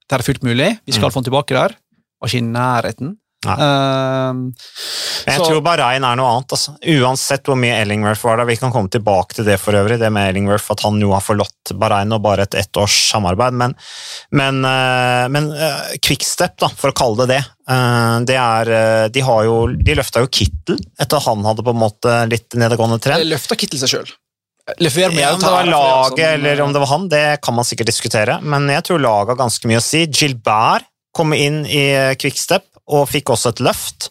[0.08, 0.72] det er fullt mulig.
[0.88, 1.14] Vi skal mm.
[1.14, 1.74] få den tilbake der.
[2.18, 3.16] Var ikke i nærheten.
[3.46, 4.50] Uh,
[5.22, 6.54] jeg så, tror Bahrain er noe annet.
[6.56, 6.74] Altså.
[6.98, 8.48] Uansett hvor mye Ellingworth var der.
[8.48, 11.22] Vi kan komme tilbake til det for øvrig, det med Ellingworth, at han jo har
[11.22, 13.54] forlatt Bahrain og bare et ett års samarbeid.
[13.60, 13.76] Men,
[14.34, 18.70] men, uh, men uh, Quickstep, da, for å kalle det det, uh, det er
[19.12, 22.56] De har jo De løfta jo Kittel etter at han hadde på en måte litt
[22.58, 23.28] nedadgående trend.
[23.30, 24.16] Løfta Kittel seg sjøl.
[24.76, 27.88] Ja, om det var laget sånn, eller om det var han, det kan man sikkert
[27.88, 28.38] diskutere.
[28.44, 30.04] Men jeg tror laget har ganske mye å si.
[30.06, 34.10] Gilbert kom inn i Quickstep og fikk også et løft.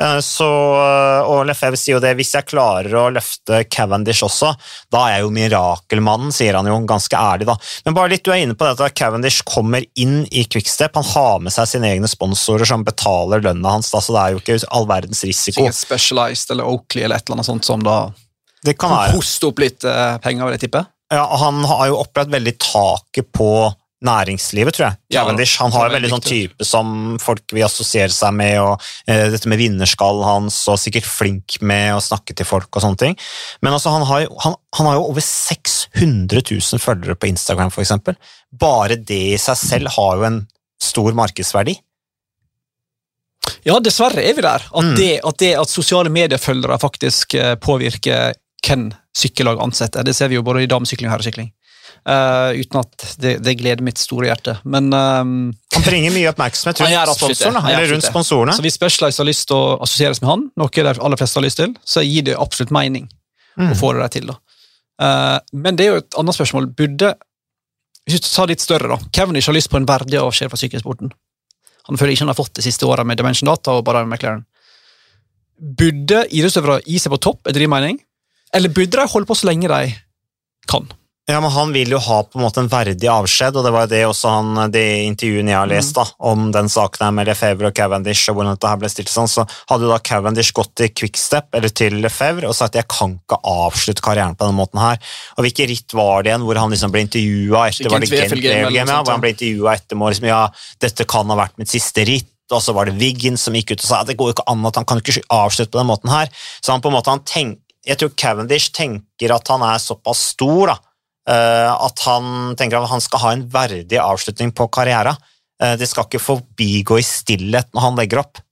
[0.00, 0.48] Eh, så,
[0.80, 4.54] eh, og Lefebvre sier jo det, hvis jeg klarer å løfte Cavendish også,
[4.92, 7.58] da er jeg jo mirakelmannen, sier han jo ganske ærlig, da.
[7.84, 11.08] Men bare litt, du er inne på dette at Cavendish kommer inn i Quickstep, han
[11.12, 14.40] har med seg sine egne sponsorer som betaler lønna hans, da, så det er jo
[14.40, 15.68] ikke all verdens risiko.
[15.76, 18.00] Specialized eller Oakley eller et eller annet sånt som da
[18.66, 19.14] det kan være.
[19.16, 20.84] Hoste opp litt uh, penger, vil jeg tippe.
[21.10, 23.50] Ja, Han har jo opplevd veldig taket på
[24.04, 24.98] næringslivet, tror jeg.
[25.12, 25.58] Cavendish.
[25.60, 29.50] Han har jo veldig sånn type som folk vil assosiere seg med, og uh, dette
[29.50, 33.18] med vinnerskallen hans, og sikkert flink med å snakke til folk og sånne ting.
[33.64, 37.84] Men altså, han har, han, han har jo over 600 000 følgere på Instagram, for
[37.84, 38.16] eksempel.
[38.50, 40.42] Bare det i seg selv har jo en
[40.80, 41.76] stor markedsverdi.
[43.66, 44.64] Ja, dessverre er vi der.
[44.64, 44.94] At, mm.
[44.96, 48.32] det, at, det, at sosiale mediefølgere faktisk uh, påvirker
[48.66, 50.04] hvem sykkellag ansetter.
[50.06, 51.50] Det ser vi jo både i damesykling og herresykling.
[52.00, 54.54] Uh, uten at det, det, gleder mitt store hjerte.
[54.64, 55.32] Men um,
[55.74, 57.62] Han bringer mye oppmerksomhet rundt sponsorene.
[57.68, 58.54] eller rundt sponsorene.
[58.56, 61.44] Så Hvis Specialized har lyst til å assosieres med han, noe de aller fleste har
[61.44, 63.10] lyst til, så gir det absolutt mening
[63.60, 63.74] mm.
[63.74, 64.30] å få det der til.
[64.32, 64.38] da.
[65.00, 66.70] Uh, men det er jo et annet spørsmål.
[66.76, 67.14] Burde
[68.08, 69.10] Hvis du tar litt større, da.
[69.12, 71.12] Cavendish har lyst på en verdig avskjed fra sykkelsporten.
[71.90, 74.46] Han føler ikke han har fått det siste året med Dimension Data og bare McLaren.
[75.60, 78.00] Burde idrettsutøvere gi seg på topp, etter din mening?
[78.56, 79.92] Eller burde de holde på så lenge de
[80.70, 80.88] kan?
[81.30, 83.84] Ja, men Han vil jo ha på en måte en verdig avskjed, og det var
[83.84, 87.28] jo det også han, de intervjuene jeg har lest da, om den saken her med
[87.30, 90.72] Lefebvre og Cavendish, og hvordan dette her ble stilt sånn, så hadde da Cavendish gått
[90.80, 94.58] til Quickstep eller til Lefebvre og sagt at jeg kan ikke avslutte karrieren på denne
[94.58, 94.98] måten her.
[95.36, 98.74] Og hvilke ritt var det igjen hvor han liksom ble intervjua etter var det Gent
[98.74, 100.42] ja, hvor han ble intervjuet etter med liksom, ja,
[100.82, 103.84] dette kan ha vært mitt siste ritt, og så var det Wiggins som gikk ut
[103.84, 105.92] og sa at det går jo ikke an at han kan ikke avslutte på den
[105.92, 106.32] måten her.
[106.58, 107.60] Så han på en måte, han tenk,
[107.90, 110.76] jeg tror Cavendish tenker at han er såpass stor da,
[111.30, 115.18] eh, at han tenker at han skal ha en verdig avslutning på karrieren.
[115.62, 118.42] Eh, det skal ikke forbigå i stillhet når han legger opp.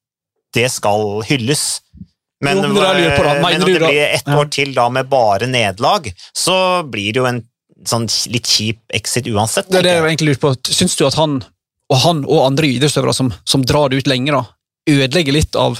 [0.54, 1.66] Det skal hylles.
[2.44, 6.10] Men, Jo, men mener men om det blir ett år til da med bare nederlag,
[6.36, 7.40] så blir det jo en
[7.86, 9.70] sånn litt kjip exit uansett.
[9.70, 10.10] Det er det jeg jeg.
[10.12, 10.52] egentlig lurer på.
[10.74, 11.40] Syns du at han
[11.88, 14.42] og han og andre idrettsutøvere som, som drar det ut lenge, da,
[14.88, 15.78] ødelegger litt av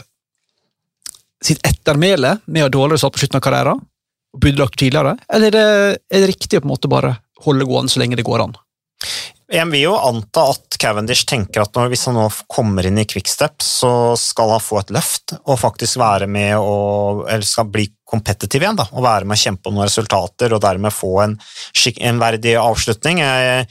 [1.44, 3.82] sitt ettermæle med å ha dårlig resultat på slutten av karrieren?
[4.34, 5.16] og Burde lagt tidligere?
[5.32, 8.18] Eller er det, er det riktig å på en måte bare holde gående så lenge
[8.18, 8.56] det går an?
[9.48, 13.06] Jeg vil jo anta at Cavendish tenker at når, hvis han nå kommer inn i
[13.08, 17.86] Quickstep, så skal han få et løft og faktisk være med og eller skal bli
[18.08, 18.78] kompetitiv igjen.
[18.78, 21.36] da, og Være med å kjempe om noen resultater og dermed få en,
[22.08, 23.20] en verdig avslutning.
[23.20, 23.66] Jeg er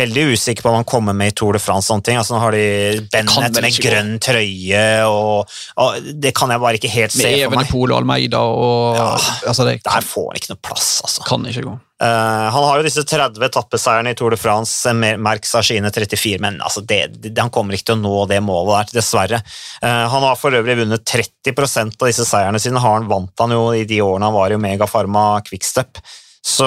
[0.00, 1.88] veldig usikker på om han kommer med i Tour de France.
[1.90, 2.20] sånne ting.
[2.20, 2.64] Altså, nå har de
[3.10, 5.50] Bennett med grønn trøye, og,
[5.82, 7.38] og det kan jeg bare ikke helt se for meg.
[7.42, 9.12] Med Evenepol og Almeida og Ja.
[9.50, 11.26] altså Det Der får han ikke noe plass, altså.
[11.26, 11.78] kan ikke gå.
[12.00, 15.90] Uh, han har jo disse 30 etappeseierne i Tour de France, Mer- Merckx har sine
[15.92, 19.42] 34, men altså det, det, han kommer ikke til å nå det målet der, dessverre.
[19.84, 23.52] Uh, han har for øvrig vunnet 30% av disse seierne sine, har han, vant han
[23.52, 26.00] jo i de årene han var i Omega Pharma Quickstep.
[26.46, 26.66] Så,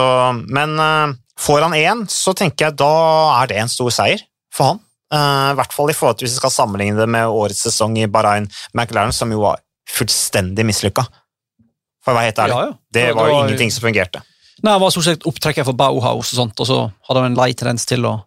[0.53, 2.93] men eh, får han én, så tenker jeg da
[3.41, 4.23] er det en stor seier
[4.53, 4.83] for han.
[5.13, 7.97] Eh, I hvert fall i forhold til hvis vi skal sammenligne det med årets sesong
[8.01, 11.05] i Bahrain McLaren, som jo var fullstendig mislykka.
[12.03, 12.59] For å være helt ærlig.
[12.59, 12.77] Ja, ja.
[12.97, 14.23] Det var jo ingenting som fungerte.
[14.63, 17.39] Nei, Han var stort sett opptrekker for Bauhaus, og sånt, og så hadde han en
[17.39, 18.17] lei tendens til å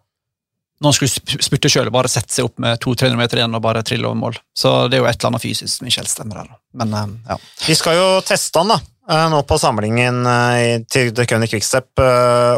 [0.81, 3.63] når han skulle sp- spurte sjøl, bare sette seg opp med 200-300 meter igjen og
[3.65, 4.35] bare trille over mål.
[4.57, 6.51] Så det er jo et eller annet fysisk som ikke helt stemmer her.
[6.77, 7.39] Men eh, ja.
[7.65, 8.77] Vi skal jo teste han da,
[9.09, 11.89] eh, nå på samlingen eh, til The Cunning Quickstep,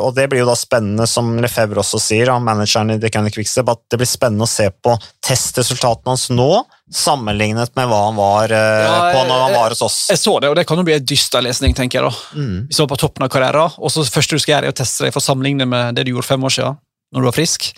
[0.04, 3.72] og det blir jo da spennende, som Lefebvre også sier, manageren i The Cunning Quickstep,
[3.72, 6.50] at det blir spennende å se på testresultatene hans nå,
[6.92, 9.98] sammenlignet med hva han var Ja, på når han var hos oss.
[10.12, 12.10] Jeg så det, og det kan jo bli en dyster lesning, tenker jeg.
[12.10, 12.40] da.
[12.42, 12.56] Mm.
[12.70, 15.06] Vi så på toppen av karrieren, og så første du skal gjøre, er å teste
[15.08, 16.80] deg for å sammenligne med det du gjorde fem år siden,
[17.14, 17.70] når du var frisk.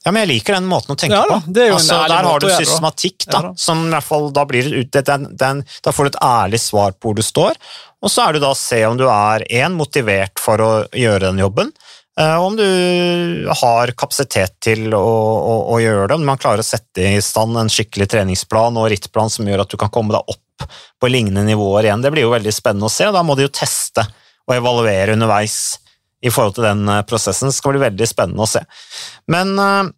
[0.00, 1.52] Ja, men jeg liker den måten å tenke Ja da, på.
[1.52, 3.52] det er jo en altså, der har du systematikk, da, Ja da.
[3.60, 6.94] som i hvert fall da blir ut, den, den, da får du et ærlig svar
[6.96, 7.58] på hvor du står,
[8.00, 11.26] og så er det da å se om du er en, motivert for å gjøre
[11.26, 11.72] den jobben,
[12.16, 16.64] eh, og om du har kapasitet til å, å, å gjøre det, om man klarer
[16.64, 20.16] å sette i stand en skikkelig treningsplan og rittplan som gjør at du kan komme
[20.16, 20.64] deg opp
[21.00, 22.00] på lignende nivåer igjen.
[22.04, 24.04] Det blir jo veldig spennende å se, og da må de jo teste
[24.48, 25.76] og evaluere underveis
[26.20, 27.50] i forhold til den eh, prosessen.
[27.50, 28.62] Det skal bli veldig spennende å se.
[29.30, 29.88] Men eh,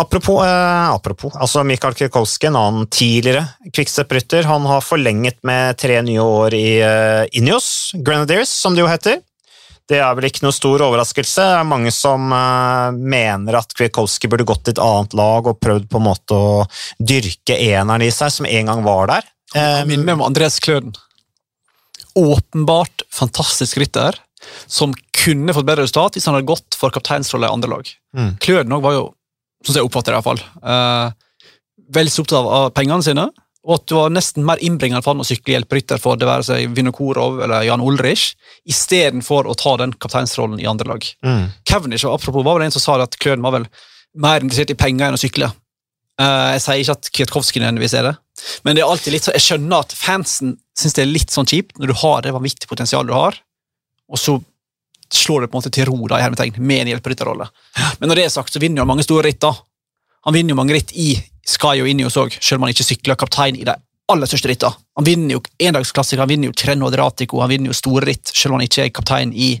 [0.00, 6.00] apropos, eh, apropos altså Mikael Krikowski, en annen tidligere kvikkstep-rytter, han har forlenget med tre
[6.06, 9.20] nye år i eh, Ineos, Grenadiers, som det jo heter.
[9.90, 11.42] Det er vel ikke noe stor overraskelse.
[11.42, 15.58] Det er mange som eh, mener at Krikowski burde gått til et annet lag og
[15.58, 16.64] prøvd på en måte å
[17.02, 19.30] dyrke eneren i seg, som en gang var der.
[19.54, 20.94] Eh, minner meg om Andreas Kløden.
[22.18, 24.18] Åpenbart fantastisk rytter,
[24.66, 27.92] som kunne fått bedre resultat hvis han hadde gått for kapteinsrolle i andre lag.
[28.16, 28.32] Mm.
[28.42, 29.04] Kløden var jo,
[29.64, 31.46] sånn som jeg oppfatter det iallfall, uh,
[31.94, 33.28] veldig så opptatt av, pengene sine,
[33.60, 36.46] og at det var nesten mer innbringende for han å sykle hjelperytter for det være
[36.48, 38.30] seg Vinokorov eller Jan Ulrich,
[38.68, 41.08] istedenfor å ta den kapteinsrollen i andre lag.
[41.26, 41.44] mm.
[41.68, 43.68] Kevnish apropos, var vel en som sa at Kløden var vel
[44.16, 45.50] mer interessert i penger enn å sykle.
[46.20, 48.16] Uh, jeg sier ikke at Kwiatkowski nødvendigvis er det,
[48.64, 51.48] men det er alltid litt så, jeg skjønner at fansen syns det er litt sånn
[51.48, 53.38] kjipt når du har det vanvittige potensialet du har,
[54.10, 54.36] og så
[55.10, 57.48] slår det på en måte til ro da, i hermetegn, med en hjelperytterrolle.
[57.98, 59.40] Men når det er sagt, så vinner jo han mange store ritt.
[59.42, 59.54] da.
[60.26, 61.12] Han vinner jo mange ritt i
[61.46, 63.74] Sky og Ineos òg, selv om han ikke sykler kaptein i de
[64.10, 64.78] aller største rittene.
[64.98, 68.52] Han vinner jo endagsklassikere, han vinner jo Trenno Adriatico, han vinner jo store ritt, selv
[68.54, 69.52] om han ikke er kaptein i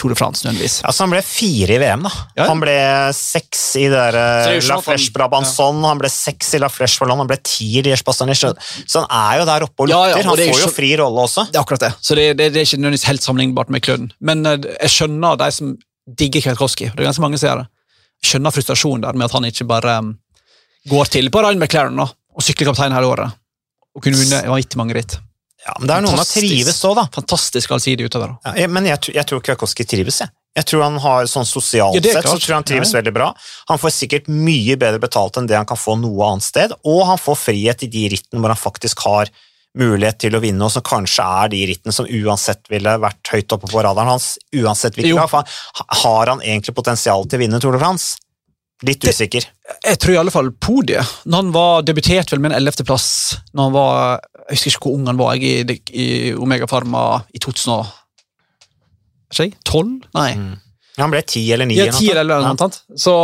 [0.00, 0.78] Tour de France nødvendigvis.
[0.88, 2.12] Altså, han ble fire i VM, da.
[2.38, 2.46] Ja.
[2.48, 2.76] Han ble
[3.16, 6.60] seks i det der, er eh, sånn La han- Flèche Brabanson, han ble seks i
[6.62, 9.90] La Flèche Wallonne, han ble ti i Liège Så han er jo der oppe og
[9.90, 10.08] lukter.
[10.10, 11.46] ja, og han er får jo jo fri rolle også.
[11.52, 11.92] Det er akkurat det.
[12.00, 14.10] Så det, det, det er ikke nødvendigvis helt sammenlignbart med Kløden.
[14.20, 16.90] Men eh, jeg skjønner de som digger Kwiatkowski.
[16.94, 17.68] Det er ganske mange som gjør det.
[18.22, 20.14] Jeg skjønner frustrasjonen der med at han ikke bare um,
[20.90, 23.36] går til på Ryan McLaren da, og sykler kaptein hele året.
[23.96, 25.16] Og kunne vunnet vanvittig mange ritt.
[25.66, 27.04] Ja, men det er noen som trives òg, da.
[27.12, 28.36] Fantastisk allsidig utøver.
[28.44, 28.54] da.
[28.56, 30.30] Ja, men jeg, jeg tror Kwiatkowski trives, jeg.
[30.56, 33.12] Jeg tror han har sånn sosialt Ja, sett, så tror jeg han trives Ja, veldig
[33.14, 33.28] bra.
[33.68, 37.04] Han får sikkert mye bedre betalt enn det han kan få noe annet sted, og
[37.06, 39.30] han får frihet i de rittene hvor han faktisk har
[39.78, 43.52] mulighet til å vinne, og som kanskje er de rittene som uansett ville vært høyt
[43.54, 44.32] oppe på radaren hans.
[44.56, 45.46] uansett hvilken han-
[46.02, 48.16] Har han egentlig potensial til å vinne Tour de France?
[48.82, 49.44] Litt Det- usikker.
[49.84, 51.06] Jeg tror i alle fall podiet.
[51.26, 54.96] Når han var debutert vel med en 11.-plass når han var Jeg husker ikke hvor
[54.98, 57.86] ung han var jeg, i, i Omega Pharma i 2012?
[60.18, 60.32] Nei.
[60.36, 60.56] Mm.
[61.00, 61.76] Han ble ti eller ni.
[61.78, 62.68] Ja, eller noe ti eller noe Ja.
[62.98, 63.14] Så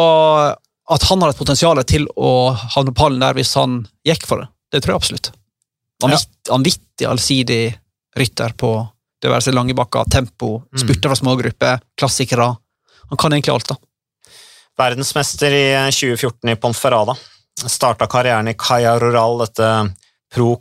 [0.97, 4.37] at han har et potensial til å havne på pallen der hvis han gikk for
[4.43, 5.33] det, det tror jeg absolutt.
[6.03, 7.11] Vanvittig ja.
[7.11, 7.65] allsidig
[8.17, 8.71] rytter på
[9.23, 10.79] det være seg lange bakker, tempo, Mm.
[10.83, 12.57] spurter fra smågrupper, klassikere.
[13.09, 13.77] Han kan egentlig alt, da.
[14.79, 17.17] Verdensmester i 2014 i Ponferrada.
[17.57, 19.95] Starta karrieren i Caia Rural, dette
[20.33, 20.57] Pro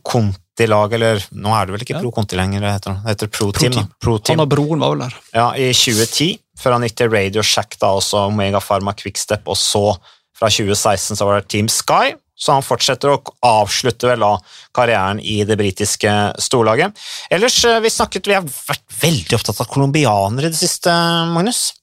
[0.55, 1.99] Conti-laget, eller nå er det vel ikke.
[1.99, 3.87] Pro Conti lenger, det heter, det heter Pro Team.
[3.99, 4.39] Pro Team.
[4.39, 5.15] Han og broren var vel der.
[5.35, 9.57] Ja, i 2010, før han gikk til Radio Shack, da, også Omega Pharma Quickstep, og
[9.59, 9.97] så
[10.35, 14.33] fra 2016 så var det Team Sky, så han fortsetter å avslutte vel da
[14.75, 16.11] karrieren i det britiske
[16.43, 16.95] storlaget.
[17.31, 20.91] Ellers, eh, vi snakket, vi har vært veldig opptatt av colombianere i det siste,
[21.35, 21.73] Magnus.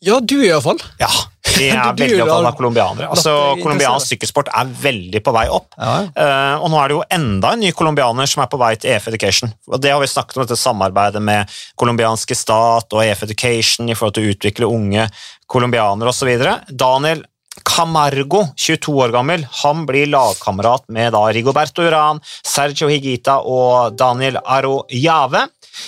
[0.00, 0.80] Ja, du i hvert fall.
[1.00, 1.10] Ja,
[1.56, 3.08] vi er veldig opptatt av colombianere.
[3.12, 5.72] Altså, Colombiansk sykkelsport er veldig på vei opp.
[5.78, 8.72] Ja, Uh, og nå er det jo enda en ny colombianer som er på vei
[8.80, 9.52] til EF Education.
[9.70, 13.96] Og det har vi snakket om, dette samarbeidet med colombianske stat og EF Education i
[13.96, 15.06] forhold til å utvikle unge
[15.50, 16.30] colombianere osv.
[16.70, 17.24] Daniel
[17.66, 24.38] Camargo, 22 år gammel, han blir lagkamerat med da Rigoberto Uran, Sergio Higita og Daniel
[24.44, 25.46] Arojave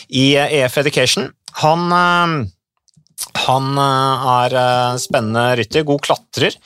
[0.08, 1.30] i EF Education.
[1.62, 2.34] Han eh,
[3.46, 6.56] han eh, er eh, spennende rytter, god klatrer.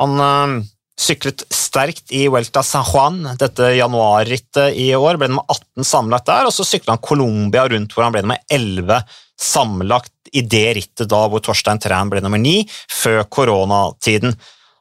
[0.00, 0.56] Han eh,
[0.96, 5.20] syklet sterkt i Vuelta San Juan, dette januarrittet i år.
[5.20, 8.42] Ble nummer 18 sammenlagt der, og så sykla han Colombia rundt hvor han ble nummer
[8.52, 9.02] 11
[9.36, 12.62] sammenlagt i det rittet da hvor Torstein Træn ble nummer 9,
[13.02, 14.36] før koronatiden.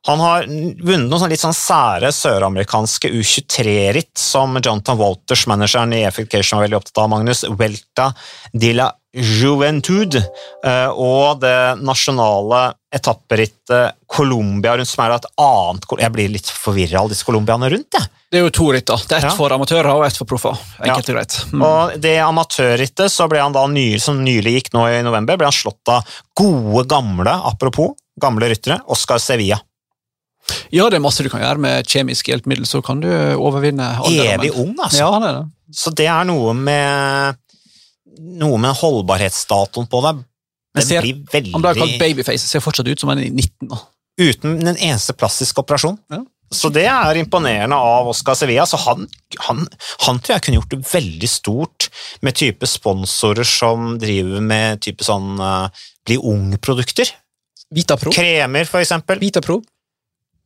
[0.05, 6.59] Han har vunnet noen litt sånn sære søramerikanske U23-ritt, som Jonathan Walters, manageren i Effication,
[6.59, 7.41] var veldig opptatt av, Magnus.
[7.57, 8.11] Welta
[8.53, 16.13] de la Juventud eh, og det nasjonale etapperittet Colombia rundt, som er et annet Jeg
[16.15, 18.11] blir litt forvirra av disse colombiaene rundt, jeg.
[18.31, 18.97] Det er jo to ritt, da.
[18.99, 19.35] Det er ett Ja.
[19.37, 20.57] for amatører og ett for proffer.
[20.83, 21.37] Enkelt og greit.
[21.53, 21.61] Mm.
[21.63, 25.47] Og det amatørrittet så ble han da ny, som nylig gikk nå i november, ble
[25.47, 26.03] han slått av
[26.35, 29.61] gode, gamle, apropos, gamle ryttere, Oscar Sevilla.
[30.69, 34.39] Ja, det er masse du kan gjøre med kjemiske hjelpemidler, så kan du overvinne alderdommen.
[34.39, 34.99] Evig ung, altså.
[34.99, 35.45] Ja, han er det.
[35.73, 37.39] Så det er noe med
[38.19, 40.23] noe med holdbarhetsdatoen på deg.
[40.75, 43.69] Den ser- blir veldig Han ble kalt babyface, ser fortsatt ut som han er 19.
[43.69, 43.79] nå.
[44.19, 45.97] uten en eneste plastisk operasjon.
[46.11, 46.21] Ja.
[46.53, 48.65] Så det er imponerende av Oscar Sevilla.
[48.69, 49.07] Så han,
[49.47, 49.67] han,
[50.05, 51.89] han tror jeg kunne gjort det veldig stort
[52.21, 55.67] med type sponsorer som driver med type sånn uh,
[56.05, 57.11] bli ung-produkter.
[57.75, 58.13] Vitapro.
[58.13, 59.19] Kremer, for eksempel.
[59.19, 59.59] Vitapro.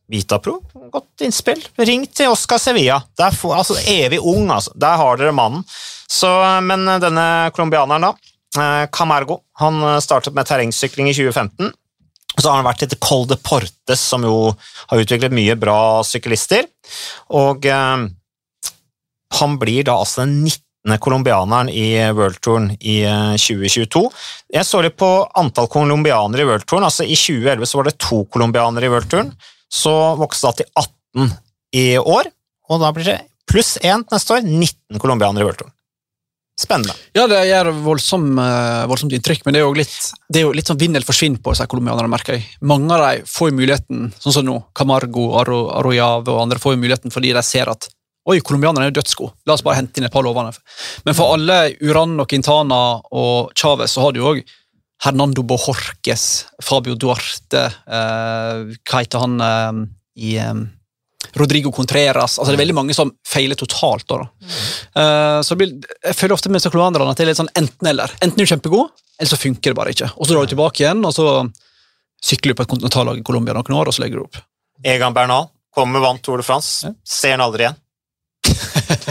[0.10, 0.56] Vitapro,
[0.89, 1.62] godt innspill.
[1.78, 2.98] Ring til Oscar Sevilla.
[3.19, 4.74] Der får, altså, evig ung, altså.
[4.74, 5.62] Der har dere mannen.
[6.10, 6.30] Så,
[6.65, 11.69] men denne colombianeren, da, eh, Camargo, han eh, startet med terrengsykling i 2015.
[12.39, 14.54] Og så har han vært etter Col de Portes, som jo
[14.89, 16.65] har utviklet mye bra syklister.
[17.36, 18.08] Og eh,
[19.39, 20.98] han blir da altså den 19.
[21.04, 24.06] colombianeren i worldtouren i eh, 2022.
[24.56, 26.88] Jeg så litt på antall colombianere i worldtouren.
[26.88, 29.34] Altså, I 2011 så var det to colombianere i worldtouren.
[29.70, 30.72] Så vokste det til
[31.26, 31.36] 18
[31.78, 32.32] i år,
[32.70, 34.46] og da blir det pluss 1 neste år.
[34.46, 35.74] 19 colombianere i worldtouren.
[36.60, 36.92] Spennende.
[37.16, 39.96] Ja, det gjør voldsom, eh, voldsomt inntrykk, men det er jo litt,
[40.28, 42.50] det er jo litt sånn vinn eller forsvinn på disse colombianerne, merker jeg.
[42.68, 46.76] Mange av dem får jo muligheten, sånn som nå, Camargo, Arro, Arroyave og andre får
[46.76, 47.88] jo muligheten fordi de ser at
[48.30, 50.52] Oi, colombianerne er jo dødsgode, la oss bare hente inn et par lovende.
[51.08, 54.44] Men for alle Uran og Quintana og Chávez så har du òg
[55.04, 56.26] Hernando Bohorques,
[56.64, 59.80] Fabio Duarte, eh, hva heter han eh,
[60.20, 60.60] i eh,
[61.40, 64.08] Rodrigo Contreras altså Det er veldig mange som feiler totalt.
[64.10, 64.50] da, da.
[65.02, 68.16] Eh, så blir, jeg føler ofte med disse at det er litt sånn enten-eller.
[68.20, 70.12] Enten er du kjempegod, eller så funker det bare ikke.
[70.18, 71.28] Og så drar du tilbake igjen, og så
[72.23, 74.42] sykler du på et kontinentallag i Colombia noen år, og så legger du opp.
[74.84, 76.88] Egan Bernal kommer vant Tour de France.
[76.88, 76.96] Ja.
[77.08, 77.80] Ser han aldri igjen.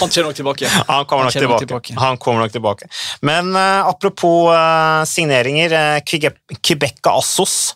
[0.00, 0.68] Han kommer nok tilbake.
[0.88, 1.66] Han kommer nok Han tilbake.
[1.66, 1.94] tilbake.
[1.98, 2.88] Han kommer nok tilbake.
[3.20, 7.74] Men uh, apropos uh, signeringer, uh, Quebeca Assos,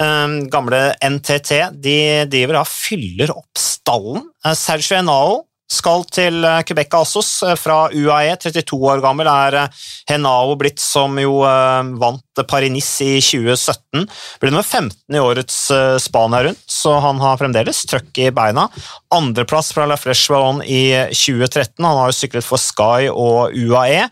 [0.00, 1.50] eh, gamle NTT,
[1.82, 4.26] de driver da fyller opp stallen.
[4.56, 9.84] Sergio Henao skal til Quebec Quebeca Assos eh, fra UAE, 32 år gammel er eh,
[10.10, 14.06] Henao blitt, som jo eh, vant Paris-Nice i 2017.
[14.40, 15.58] Ble nummer 15 i årets
[16.00, 18.66] Spania rundt, så han har fremdeles trøkk i beina.
[19.12, 21.84] Andreplass fra La Fresh Ballon i 2013.
[21.84, 24.06] Han har jo syklet for Sky og UAE.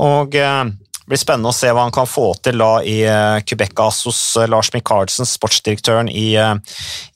[0.00, 0.64] Og eh,
[1.06, 4.18] Det blir spennende å se hva han kan få til da i uh, Quebec Assos.
[4.34, 6.56] Uh, Lars Michaelsen, sportsdirektøren i, uh,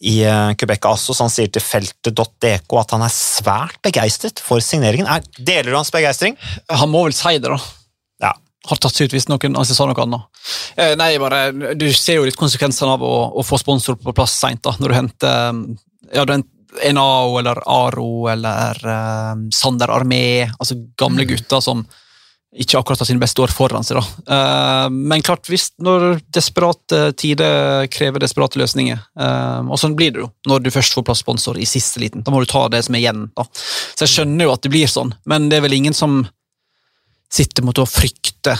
[0.06, 0.20] i
[0.54, 5.10] Quebec Assos, han sier til feltet.dk at han er svært begeistret for signeringen.
[5.10, 6.38] Er, deler du hans begeistring?
[6.70, 7.58] Han må vel si det, da.
[8.22, 8.30] Ja.
[8.70, 10.46] Har tatt seg ut hvis noen altså, sa noe annet.
[10.78, 14.36] Eh, nei, bare, Du ser jo litt konsekvensene av å, å få sponsor på plass
[14.38, 15.58] seint, når du henter
[16.14, 16.46] ja, den
[16.94, 21.32] NAO eller Aro eller uh, Sander Armé, altså gamle mm.
[21.34, 21.82] gutter som
[22.50, 24.00] ikke akkurat har sine beste år foran seg.
[24.00, 24.04] da.
[24.26, 30.24] Uh, men klart, hvis når desperate tider krever desperate løsninger, uh, og sånn blir det
[30.24, 32.24] jo når du først får plass sponsor i siste liten.
[32.26, 33.28] Da må du ta det som er igjen.
[33.38, 33.46] da.
[33.54, 36.24] Så jeg skjønner jo at det blir sånn, men det er vel ingen som
[37.30, 38.56] sitter mot å frykte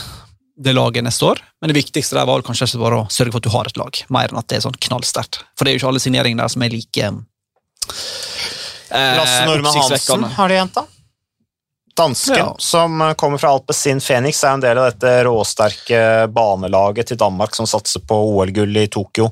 [0.61, 1.41] det laget neste år.
[1.59, 4.03] Men det viktigste der var kanskje bare å sørge for at du har et lag,
[4.13, 5.41] mer enn at det er sånn knallsterkt.
[5.57, 10.23] For det er jo ikke alle signeringene der som er like eh, Lasse Normann Hansen
[10.37, 10.87] har de henta.
[11.97, 12.55] Dansken ja.
[12.59, 17.55] som eh, kommer fra Alpezin Phoenix, er en del av dette råsterke banelaget til Danmark
[17.57, 19.27] som satser på OL-gull i Tokyo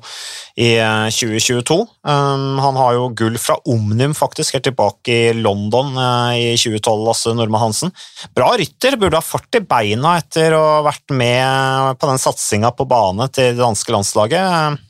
[0.59, 0.73] i
[1.13, 1.77] 2022.
[1.79, 6.57] Eh, um, han har jo gull fra Omnium, faktisk, helt tilbake i London uh, i
[6.59, 7.93] 2012, Lasse Normann Hansen.
[8.35, 12.73] Bra rytter, burde ha fart i beina etter å ha vært med på den satsinga
[12.75, 14.83] på bane til det danske landslaget.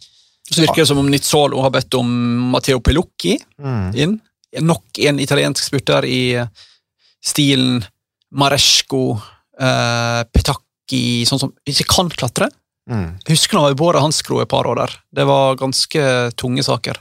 [0.50, 2.10] Så virker det som om Nizzolo har bedt om
[2.56, 3.94] Matteo Pellucchi mm.
[3.94, 4.18] inn.
[4.66, 6.24] Nok en italiensk spurter i
[7.26, 7.84] stilen
[8.36, 9.20] Maresco,
[9.60, 12.50] eh, Petaki sånn som ikke kan klatre.
[12.90, 13.20] Mm.
[13.30, 14.96] Husker når Båre båret hans skro et par år der.
[15.14, 16.02] Det var ganske
[16.40, 16.98] tunge saker.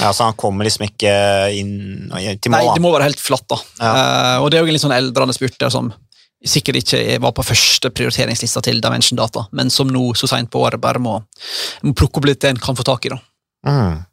[0.00, 1.12] Ja, Så han kommer liksom ikke
[1.54, 2.64] inn til mål?
[2.64, 3.46] Nei, det må være helt flatt.
[3.48, 3.58] da.
[3.78, 3.92] Ja.
[3.92, 5.92] Eh, og det er jo en litt sånn eldrende spurt der som
[6.46, 10.62] sikkert ikke var på første prioriteringslista til Dimension Data, men som nå så seint på
[10.62, 11.16] året bare må,
[11.82, 13.14] må, plukke opp litt det en kan få tak i.
[13.14, 13.18] da.
[13.66, 14.04] Mm.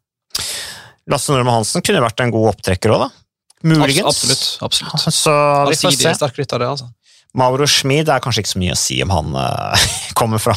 [1.13, 3.24] Lasse Normann Hansen kunne vært en god opptrekker òg, da.
[3.63, 4.05] Muligens.
[4.05, 4.45] Absolutt.
[4.61, 5.13] absolutt.
[5.23, 5.33] Så
[5.69, 6.15] vi får se.
[6.19, 6.91] Sterk av det, altså.
[7.35, 9.87] Mauro Schmid er kanskje ikke så mye å si om han uh,
[10.19, 10.55] kommer fra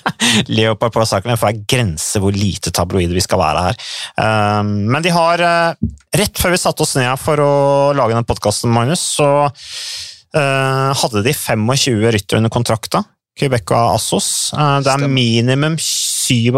[0.56, 1.32] Leopard på saken.
[1.32, 3.82] Det får være grenser hvor lite tabloide vi skal være her.
[4.16, 7.54] Um, men de har, uh, rett før vi satte oss ned for å
[7.96, 13.04] lage den podkasten, Magnus, så uh, hadde de 25 ryttere under kontrakt da,
[13.44, 14.28] og Assos.
[14.54, 16.54] Det er minimum 27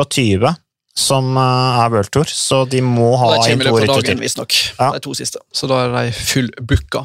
[0.97, 4.21] som eh, er World Tour, så de må ha en to rytter til.
[4.25, 4.57] Visstnok.
[4.79, 4.91] Ja.
[4.97, 5.43] De to siste.
[5.53, 7.05] Så da er de fullbooka.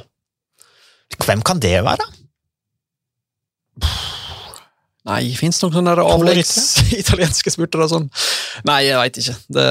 [1.21, 2.07] Hvem kan det være?
[5.09, 6.53] Nei, fins det noen sånne avleggs
[7.01, 8.07] italienske spurtere sånn?
[8.69, 9.35] Nei, jeg veit ikke.
[9.57, 9.69] Det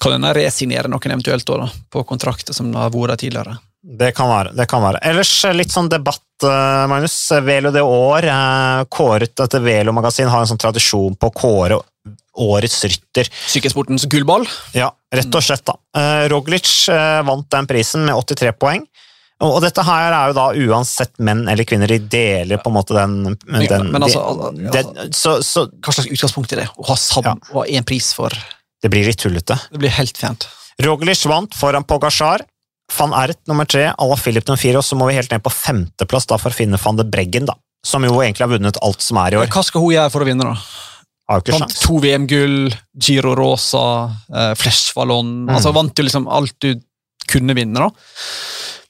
[0.00, 3.58] kan hende resignere noen eventuelt da, på kontrakter som har vært tidligere.
[3.80, 4.52] Det kan være.
[4.56, 5.00] det kan være.
[5.08, 7.16] Ellers eh, litt sånn debatt, eh, Magnus.
[7.44, 8.28] Velo det år.
[8.92, 11.80] Kåret etter Velo-magasin har en sånn tradisjon på å kåre
[12.40, 13.28] årets rytter.
[13.52, 14.46] Sykkelsportens gullball?
[14.76, 15.64] Ja, rett og slett.
[15.68, 15.76] da.
[16.32, 16.70] Roglic
[17.26, 18.86] vant den prisen med 83 poeng.
[19.40, 22.96] Og dette her er jo da uansett menn eller kvinner, de deler på en måte
[22.96, 26.66] den, den Men altså, altså så, så, Hva slags utgangspunkt er det?
[26.76, 27.64] Å ha sammen, ja.
[27.78, 28.34] én pris for
[28.80, 29.56] Det blir litt tullete.
[29.72, 30.44] Det blir helt fjernt.
[30.84, 32.44] Roglic vant foran Pogasjar.
[32.90, 35.52] Van Ert nummer tre, Ala Filip nummer fire, og så må vi helt ned på
[35.54, 37.54] femteplass da, for å finne van de Breggen, da,
[37.86, 39.50] som jo egentlig har vunnet alt som er i år.
[39.52, 40.56] Hva skal hun gjøre for å vinne, da?
[41.30, 45.52] Vant to VM-gull, Giro Rosa, eh, Flesh Vallon mm.
[45.54, 46.74] altså Vant jo liksom alt du
[47.30, 47.78] kunne vinne.
[47.78, 47.90] da.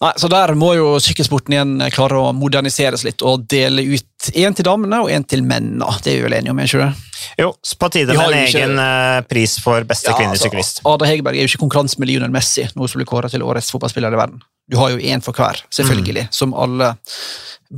[0.01, 4.57] Nei, så Der må jo sykkelsporten igjen klare å moderniseres litt og dele ut én
[4.57, 5.84] til damene og én til mennene.
[6.01, 6.62] Det er vi vel enige om?
[6.64, 7.11] ikke det?
[7.43, 7.51] Jo,
[7.82, 8.62] på tide med en ikke...
[8.62, 10.86] egen uh, pris for beste ja, kvinnelige altså.
[10.88, 13.68] Ada Hegerberg er jo ikke konkurranse med Lionel Messi, noe som blir kåret til årets
[13.74, 14.41] fotballspiller i verden.
[14.72, 16.32] Du har jo én for hver, selvfølgelig, mm.
[16.32, 16.95] som alle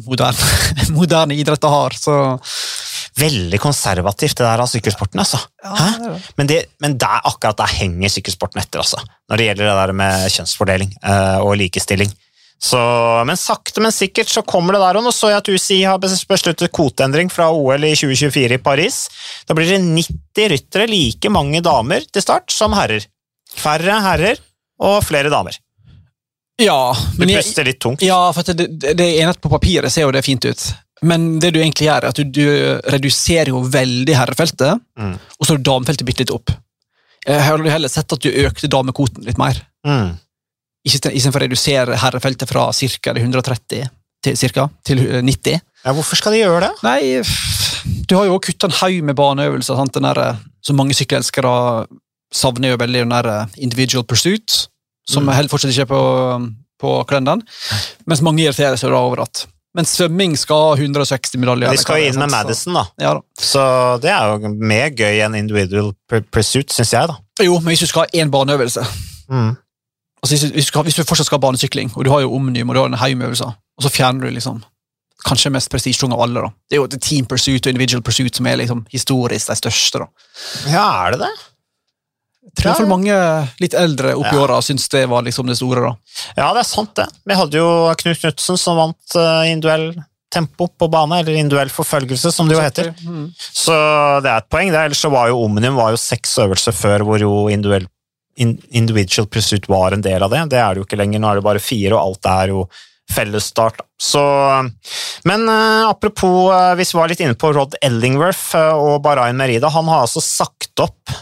[0.06, 0.50] moderne,
[1.00, 1.98] moderne idretter har.
[1.98, 2.16] så
[3.18, 5.20] veldig konservativt, det der av sykkelsporten.
[5.20, 5.40] altså.
[5.64, 9.02] Ja, men, det, men der, akkurat der henger sykkelsporten etter, altså.
[9.28, 12.12] Når det gjelder det der med kjønnsfordeling uh, og likestilling.
[12.62, 12.78] Så,
[13.26, 14.98] men sakte, men sikkert så kommer det der.
[15.00, 19.02] Og nå så jeg at UCI har besluttet kvoteendring fra OL i 2024 i Paris.
[19.48, 23.04] Da blir det 90 ryttere, like mange damer til start som herrer.
[23.52, 24.38] Færre herrer
[24.82, 25.58] og flere damer.
[26.62, 28.04] Ja, men du puster litt tungt.
[28.06, 30.66] Ja, for det, det, det at på papiret ser jo det fint ut.
[31.02, 35.14] Men det du egentlig gjør, er at du, du reduserer jo veldig herrefeltet, mm.
[35.38, 36.52] og så har du damefeltet bitte litt opp.
[37.26, 39.58] Jeg har heller sett at du økte damekvoten litt mer.
[39.86, 40.14] Mm.
[40.86, 43.14] Istedenfor å redusere herrefeltet fra ca.
[43.14, 43.90] 130
[44.22, 45.60] til, cirka, til 90.
[45.82, 46.72] Ja, Hvorfor skal de gjøre det?
[46.86, 47.22] Nei,
[48.06, 49.78] Du har jo kutta en haug med baneøvelser.
[49.78, 49.94] Sant?
[49.94, 51.86] Den der, som mange sykkelelskere
[52.32, 54.66] savner jo veldig den der individual pursuit,
[55.08, 55.48] som mm.
[55.50, 56.02] fortsatt ikke er på,
[56.82, 57.42] på kalenderen.
[58.06, 59.46] Mens mange irriterer seg over at
[59.76, 61.72] men svømming skal ha 160 medaljer.
[61.72, 62.84] De skal jo inn med Madison, da.
[63.00, 63.22] Ja, da.
[63.40, 63.62] Så
[64.02, 67.08] det er jo mer gøy enn individual pursuit, syns jeg.
[67.08, 67.16] da.
[67.44, 68.84] Jo, men hvis du skal ha én baneøvelse
[69.32, 69.54] mm.
[70.20, 72.68] altså, hvis, du skal, hvis, du fortsatt skal ha banesykling, og du har jo omnium
[72.68, 74.60] og du har en haug med øvelser, og så fjerner du liksom
[75.26, 76.42] kanskje mest prestisjetunge av alle.
[76.44, 76.52] da.
[76.68, 80.02] Det er jo Team Pursuit og Individual Pursuit som er liksom historisk de største.
[80.02, 80.28] da.
[80.68, 81.32] Ja, er det det?
[82.58, 83.16] Tror i hvert mange
[83.62, 84.40] litt eldre oppi Ja.
[84.42, 85.80] åra syns det var liksom det store.
[85.80, 85.92] da.
[86.36, 87.06] Ja, det er sant, det.
[87.24, 87.68] Vi hadde jo
[88.02, 89.94] Knut Knutsen som vant uh, individuell
[90.32, 92.92] tempo på bane, eller individuell forfølgelse, som det jo heter.
[93.04, 93.32] Mm.
[93.36, 93.74] Så
[94.24, 94.72] det er et poeng.
[94.72, 94.80] det.
[94.80, 97.86] Ellers så var jo Omnium var jo seks øvelser før hvor jo individuell,
[98.36, 100.46] individual pursuit var en del av det.
[100.50, 101.20] Det er det jo ikke lenger.
[101.20, 102.64] Nå er det bare fire, og alt er jo
[103.12, 103.82] fellesstart.
[104.00, 104.22] Så,
[105.28, 109.36] men uh, apropos, uh, hvis vi var litt inne på Rod Ellingworth uh, og Barain
[109.36, 111.12] Merida, han har altså sagt opp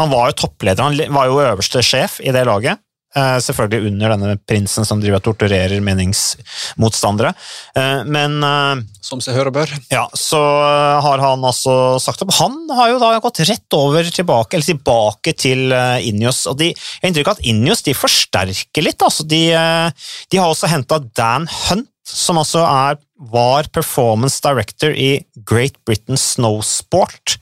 [0.00, 2.82] Han var jo toppleder, han var jo øverste sjef i det laget.
[3.16, 7.30] Eh, selvfølgelig under denne prinsen som driver og torturerer meningsmotstandere.
[7.78, 9.72] Eh, men eh, Som seg hør og bør.
[9.88, 10.40] ja, så
[11.00, 12.34] har han altså sagt opp.
[12.42, 15.72] Han har jo da gått rett over tilbake, eller tilbake til
[16.10, 16.44] Injos.
[16.50, 19.00] Og de, jeg har inntrykk av at Injos de forsterker litt.
[19.00, 23.00] Altså de, de har også henta Dan Hunt, som altså er,
[23.32, 27.38] var performance director i Great Britain Snowsport.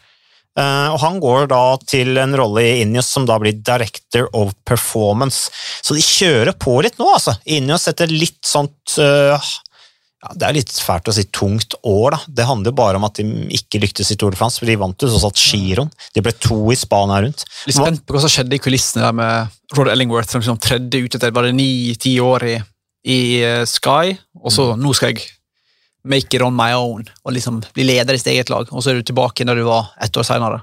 [0.55, 4.55] Eh, og han går da til en rolle i Injos som da blir Director of
[4.67, 5.51] Performance.
[5.83, 7.35] Så de kjører på litt nå, altså.
[7.57, 12.21] Injos etter litt sånt uh, ja, Det er litt fælt å si tungt år, da.
[12.39, 13.27] Det handler bare om at de
[13.59, 15.91] ikke lyktes i Tour de France, for de vant jo sånn satt giroen.
[16.15, 17.47] De ble to i Spania rundt.
[17.67, 21.03] Litt spent på hva som skjedde i kulissene der med Rod Ellingworth, som liksom tredde
[21.03, 22.59] ut etter var det ni-ti år i,
[23.11, 25.27] i eh, Sky, og så nå skal jeg
[26.05, 28.93] make it on my own og liksom bli leder i sitt eget lag, og så
[28.93, 30.63] er du tilbake når du var ett år senere.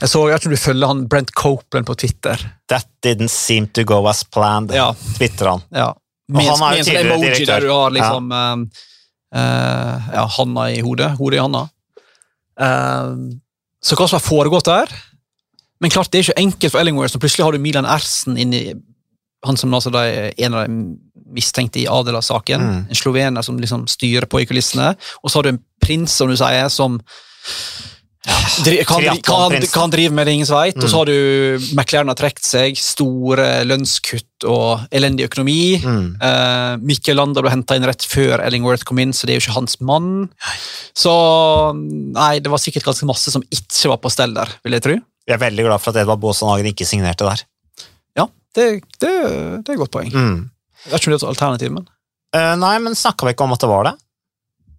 [0.00, 2.40] Jeg så, jeg tror du følger han Brent Copeland på Twitter.
[2.72, 4.94] That didn't seem to go as planned, Ja.
[5.18, 5.62] Twitter han.
[5.70, 5.92] Ja.
[6.32, 7.52] Med, han er jo sånn tidligere emoji direktør.
[7.52, 8.46] der du har liksom ja.
[9.32, 11.62] Uh, ja, handa i hodet, hodet i handa.
[12.60, 13.32] Uh,
[13.80, 14.90] så hva som har foregått der
[15.80, 18.74] Men klart, det er ikke enkelt for Ellingworth, så plutselig har du Milan Ersen inni
[19.42, 20.76] han som altså er en av de
[21.34, 22.60] mistenkte i Adela-saken.
[22.68, 22.82] Mm.
[22.92, 24.92] En slovener som liksom styrer på i kulissene.
[25.22, 27.00] Og så har du en prins, som du sier, som
[28.22, 28.36] ja,
[28.86, 30.76] kan, kan, kan drive med det ingen veit.
[30.78, 30.90] Og Mm.
[30.92, 35.80] så har du McLaren har trukket seg, store lønnskutt og elendig økonomi.
[35.82, 36.04] Mm.
[36.22, 39.46] Uh, Mikkel Landa ble henta inn rett før Ellingworth kom inn, så det er jo
[39.48, 40.28] ikke hans mann.
[40.94, 41.10] Så
[41.74, 44.96] nei, det var sikkert ganske masse som ikke var på stell der, vil jeg tro.
[45.26, 47.42] Jeg er veldig glad for at Edvard Baasen Hagen ikke signerte der.
[48.18, 48.68] Ja, det,
[49.02, 50.10] det, det er et godt poeng.
[50.14, 50.40] Mm.
[50.84, 53.46] Jeg vet ikke om det er et alternativ, men uh, nei, men snakka vi ikke
[53.46, 53.96] om at det var det?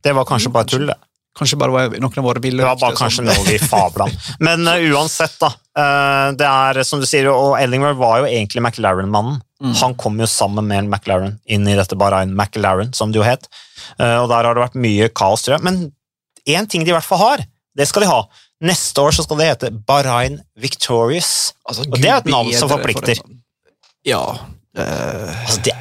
[0.03, 0.97] Det var kanskje mm, bare tull, det.
[1.39, 2.65] kanskje bare var noen av våre bilder.
[2.65, 4.17] Det var bare kanskje noe vi fabla om.
[4.43, 5.53] Men uh, uansett, da.
[5.77, 9.39] Uh, det er som du sier, og Ellingworth var jo egentlig McLaren-mannen.
[9.63, 9.73] Mm.
[9.79, 13.47] Han kom jo sammen med McLaren inn i dette Bahrain McLaren, som det jo het.
[13.95, 15.65] Uh, og der har det vært mye kaos, tror jeg.
[15.69, 15.85] Men
[16.43, 17.45] én ting de i hvert fall har,
[17.77, 18.19] det skal de ha.
[18.63, 21.53] Neste år så skal det hete Bahrain Victorious.
[21.67, 23.19] Altså, Og det er et navn som forplikter.
[23.19, 23.39] for
[24.07, 24.23] Ja.
[24.77, 25.73] Eh, Altså, det,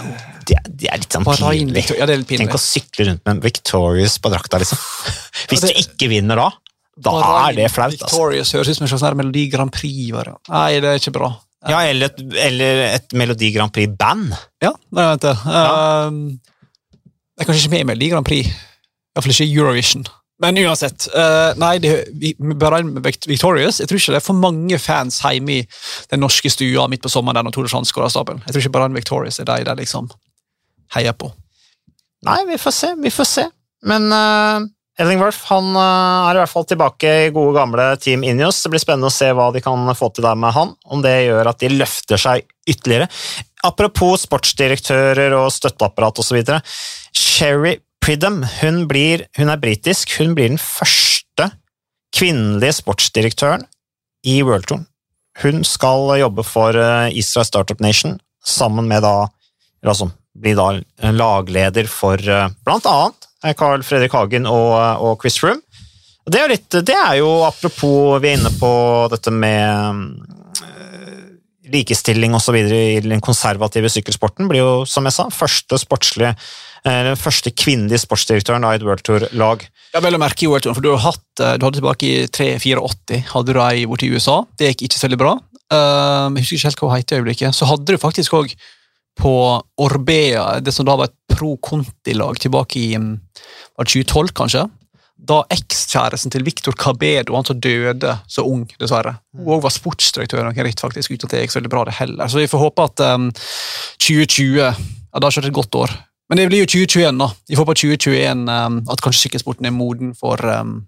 [0.49, 1.85] det, det er litt sånn pinlig.
[1.99, 2.19] Ja, det.
[2.29, 4.81] Tenk å sykle rundt med en Victorious på drakta, liksom.
[5.51, 6.49] Hvis Ja, du ikke vinner da,
[7.03, 7.15] da
[7.49, 7.95] er det flaut.
[7.95, 8.09] Altså.
[8.09, 10.11] Victorious høres ut som en slags Melodi Grand Prix.
[10.15, 10.37] Bare.
[10.53, 11.33] Nei, det er ikke bra.
[11.71, 14.33] Ja, eller et, eller et Melodi Grand Prix-band.
[14.65, 15.37] Ja, det vet jeg.
[15.47, 16.19] Um,
[17.39, 18.51] jeg er kanskje ikke med i Melodi Grand Prix.
[19.13, 20.05] Iallfall ikke Eurovision.
[20.43, 21.07] Men uansett.
[21.15, 25.61] Uh, nei, det, vi, Vict- Victorious Jeg tror ikke det er for mange fans hjemme
[25.61, 25.63] i
[26.11, 28.43] den norske stua midt på sommeren der når Tore Strand skårer stabelen.
[28.47, 30.11] Jeg tror ikke Bahrain Victorious er de der liksom
[30.97, 31.31] heier på.
[32.27, 33.45] Nei, vi får se, vi får se.
[33.87, 34.67] Men uh,
[35.01, 38.61] Ellingworth han uh, er i hvert fall tilbake i gode gamle Team Inios.
[38.63, 41.15] Det blir spennende å se hva de kan få til der med han, om det
[41.29, 43.09] gjør at de løfter seg ytterligere.
[43.67, 46.43] Apropos sportsdirektører og støtteapparat osv.
[47.15, 50.17] Sherry Pridham hun, blir, hun er britisk.
[50.19, 51.53] Hun blir den første
[52.13, 53.63] kvinnelige sportsdirektøren
[54.27, 54.83] i World Tour.
[55.43, 59.31] Hun skal jobbe for eh, Israel Startup Nation sammen med da
[59.87, 65.39] altså, blir da lagleder for eh, blant annet eh, Carl Fredrik Hagen og, og Chris
[65.41, 65.63] Froome.
[66.27, 68.73] Det er, litt, det er jo apropos vi er inne på
[69.11, 70.13] dette med
[71.73, 72.59] likestilling osv.
[72.59, 74.47] i den konservative sykkelsporten.
[74.51, 76.35] Blir jo, som jeg sa, første sportslige
[76.85, 79.63] den første kvinnelige sportsdirektøren av et World Tour-lag.
[79.93, 82.27] Ja, vel å merke i World Tour, for du, hatt, eh, du hadde tilbake i
[82.33, 84.41] 3-84 hadde du ei borti USA.
[84.59, 85.33] Det gikk ikke så veldig bra.
[85.73, 87.57] Um, jeg husker ikke helt hva hun het i øyeblikket.
[87.57, 88.55] Så hadde du faktisk òg
[89.21, 89.33] på
[89.85, 93.15] Orbea, det som da var et pro Conti-lag tilbake i um,
[93.77, 94.67] var det 2012, kanskje.
[95.23, 100.43] Da ekskjæresten til Victor Cabedo, han som døde så ung, dessverre, hun òg var sportsdirektør,
[100.49, 102.33] noe ritt faktisk, uten at det gikk så veldig bra det heller.
[102.33, 103.29] Så vi får håpe at um,
[104.03, 105.95] 2020 ja, Det har ikke vært et godt år.
[106.33, 107.27] Men det blir jo 2021, da.
[107.45, 110.79] Vi på 2021 um, at kanskje sykkelsporten er moden for um,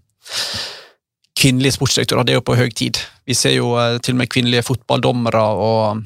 [1.37, 2.25] kvinnelige sportsdirektører.
[2.25, 2.97] Det er jo på høy tid.
[3.29, 6.01] Vi ser jo uh, til og med kvinnelige fotballdommere, og um,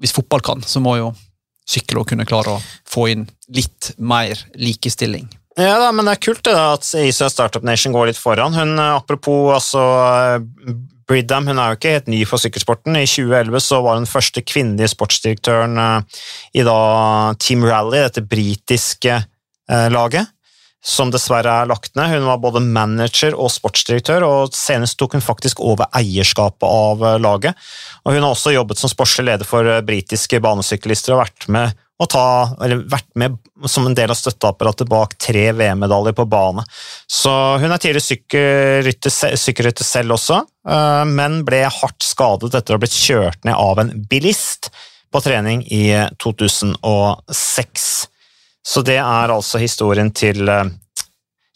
[0.00, 1.10] hvis fotball kan, så må jo
[1.68, 5.28] sykkel også kunne klare å få inn litt mer likestilling.
[5.60, 8.56] Ja da, men det er kult det da, at Israel Startup Nation går litt foran.
[8.56, 9.84] Hun, eh, Apropos altså,
[10.32, 10.72] eh,
[11.08, 12.96] Bridham, hun er jo ikke helt ny for sykkelsporten.
[13.00, 16.18] I 2011 så var hun første kvinnelige sportsdirektøren eh,
[16.60, 16.80] i da
[17.40, 20.28] Team Rally, dette britiske eh, laget,
[20.84, 22.12] som dessverre er lagt ned.
[22.12, 27.20] Hun var både manager og sportsdirektør, og senest tok hun faktisk over eierskapet av eh,
[27.24, 27.68] laget.
[28.04, 32.06] Og hun har også jobbet som sportslig leder for britiske banesyklister og vært med og
[32.12, 32.26] ta,
[32.62, 36.62] eller vært med som en del av støtteapparatet bak tre VM-medaljer på bane.
[37.10, 38.86] Så hun er tidligere
[39.42, 40.38] sykkelrytter, selv også,
[40.70, 44.70] eh, men ble hardt skadet etter å ha blitt kjørt ned av en bilist
[45.10, 45.90] på trening i
[46.22, 47.88] 2006.
[48.68, 50.70] Så det er altså historien til eh,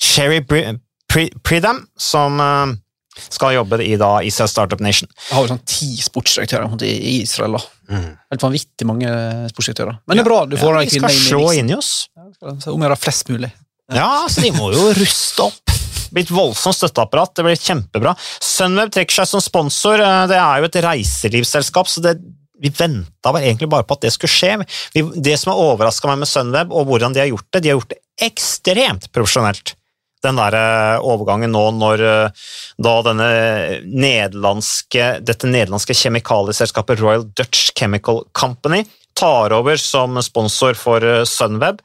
[0.03, 2.75] Sherry Pridham, som eh,
[3.13, 5.11] skal jobbe i da Israel Startup Nation.
[5.29, 7.59] Jeg har jo sånn ti sportsdirektører i Israel.
[7.59, 7.63] da.
[7.93, 8.09] Mm.
[8.33, 9.11] Helt vanvittig mange
[9.53, 9.99] sportsdirektører.
[10.07, 10.45] Men det er bra.
[10.49, 11.93] du får ja, Vi skal slå inn i oss.
[12.17, 12.29] Ja,
[12.73, 13.53] om å gjøre flest mulig.
[13.93, 15.75] Ja, så de må jo ruste opp.
[16.13, 17.35] Blitt voldsomt støtteapparat.
[17.37, 18.15] Det blir kjempebra.
[18.45, 20.01] Sunweb trekker seg som sponsor.
[20.01, 22.17] Eh, det er jo et reiselivsselskap, så det,
[22.63, 24.57] vi venta egentlig bare på at det skulle skje.
[24.95, 27.73] Vi, det som har overraska meg med Sunweb, og hvordan de har gjort det, de
[27.73, 29.75] har gjort det ekstremt profesjonelt
[30.23, 32.49] den der eh, overgangen nå når eh,
[32.83, 38.85] da nederlandske, dette nederlandske kjemikalieselskapet Royal Dutch Chemical Company
[39.19, 41.83] tar over som sponsor for eh, Sunweb.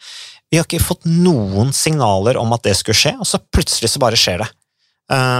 [0.52, 4.00] Vi har ikke fått noen signaler om at det skulle skje, og så plutselig så
[4.04, 4.50] bare skjer det.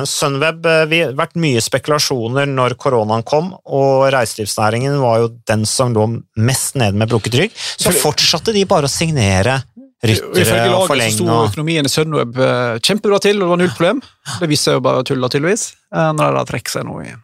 [0.08, 5.92] Sunweb Vi har vært mye spekulasjoner når koronaen kom, og reiselivsnæringen var jo den som
[5.96, 6.06] lå
[6.40, 7.52] mest nede med brukket rygg.
[7.56, 9.58] Så fortsatte de bare å signere
[10.04, 11.16] ryttere og forlenge.
[11.16, 14.04] Så sto økonomien i Sunweb eh, kjempebra til, og det var null problem.
[14.38, 17.16] Det viser seg jo bare tull, tydeligvis, eh, når de trekker seg nå i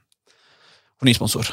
[0.99, 1.49] på ny sponsor.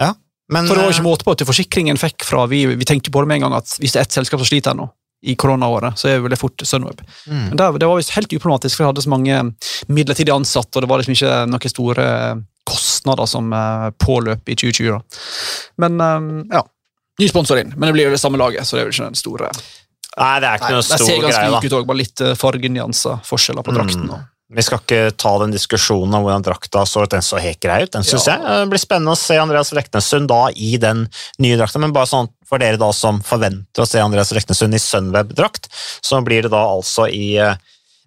[0.00, 0.12] Ja,
[0.52, 3.12] men, For det var ikke eh, måte på at forsikringen fikk fra Vi, vi tenkte
[3.12, 4.88] på det med en gang at hvis det er ett selskap som sliter nå,
[5.22, 6.98] i koronaåret, så er det fort Sunweb.
[7.30, 7.52] Mm.
[7.52, 9.42] Men det, det var helt uproblematisk, for vi hadde så mange
[9.86, 12.06] midlertidig ansatte, og det var liksom ikke noen store
[12.66, 13.54] kostnader som
[14.02, 14.96] påløp i 2020.
[14.96, 15.22] Da.
[15.84, 16.02] Men
[16.50, 16.64] ja,
[17.22, 19.08] ny sponsor inn, men det blir jo det samme laget, så det er jo ikke
[19.12, 19.52] den store
[20.18, 21.06] Nei, det er ikke Nei, noe stor greie.
[21.06, 24.10] Det ser ganske like ut bare litt uh, fargenyanser, forskjeller på drakten.
[24.10, 24.28] Mm.
[24.52, 27.12] Vi skal ikke ta den diskusjonen om hvordan drakta så ut.
[27.14, 28.36] Den så helt grei ut, den synes ja.
[28.36, 28.58] jeg.
[28.60, 31.06] Det blir spennende å se Andreas Leknesund da i den
[31.40, 34.82] nye drakta, men bare sånn for dere da som forventer å se Andreas Leknesund i
[34.82, 35.70] Sunweb-drakt,
[36.04, 37.56] så blir det da altså i uh,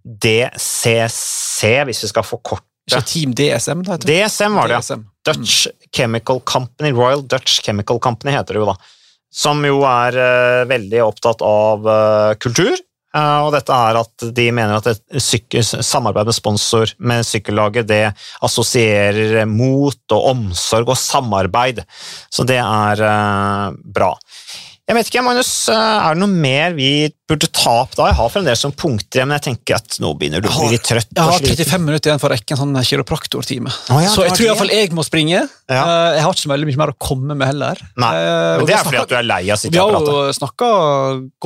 [0.06, 3.98] DCC, hvis vi skal forkorte Ikke Team DSM, da?
[3.98, 5.00] DSM var det, ja.
[5.26, 8.78] Dutch Chemical Company, Royal Dutch Chemical Company heter det jo da
[9.36, 12.76] som jo er uh, veldig opptatt av uh, kultur.
[13.16, 18.04] Uh, og dette er at De mener at et samarbeid med sponsor med sykkellaget det
[18.44, 21.84] assosierer mot og omsorg og samarbeid.
[22.32, 23.06] Så det er
[23.76, 24.14] bra.
[24.86, 28.06] Jeg vet ikke, Magnus, eh, er det noe mer vi burde ta opp da?
[28.12, 30.86] Jeg har fremdeles som punkter men jeg tenker at nå begynner du å bli litt
[30.86, 31.10] trøtt.
[31.10, 33.72] Jeg har 35 minutter igjen for å rekke en sånn kiropraktortime.
[33.90, 35.40] Oh, ja, så jeg tror iallfall jeg må springe.
[35.42, 35.80] Ja.
[35.82, 37.82] Eh, jeg har ikke så veldig mye mer å komme med heller.
[37.98, 39.74] Nei, eh, men Det er fordi at du er lei av sitt.
[39.74, 40.70] Vi har jo snakka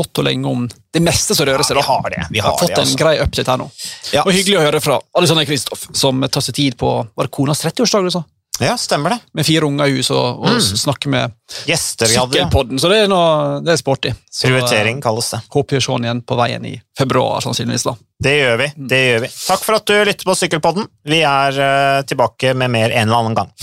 [0.02, 1.80] godt og lenge om det meste som rører seg.
[1.80, 2.26] Ja, vi har det.
[2.36, 2.98] Vi har, har fått det, altså.
[2.98, 3.70] en grei update her nå.
[4.12, 4.26] Ja.
[4.26, 7.64] Og Hyggelig å høre fra Alexander Kristoff, som tar seg tid på Var det konas
[7.64, 8.26] 30-årsdag du sa?
[8.60, 9.20] Ja, stemmer det.
[9.34, 10.62] Med fire unger i huset og, og mm.
[10.62, 11.32] snakke med
[11.66, 12.80] Gjester Sykkelpodden.
[12.80, 14.12] Så det er, noe, det er sporty.
[14.30, 15.42] Så, Prioritering kalles det.
[15.56, 17.88] Håper vi ser den igjen på veien i februar, sannsynligvis.
[17.88, 17.96] da.
[18.20, 18.72] Det gjør vi.
[18.92, 19.32] det gjør vi.
[19.48, 20.90] Takk for at du lytter på Sykkelpodden.
[21.08, 23.54] Vi er uh, tilbake med mer en eller annen gang.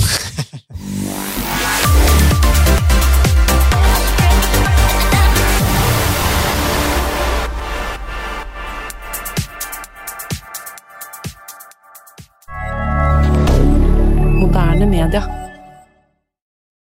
[14.57, 15.46] Moderne media.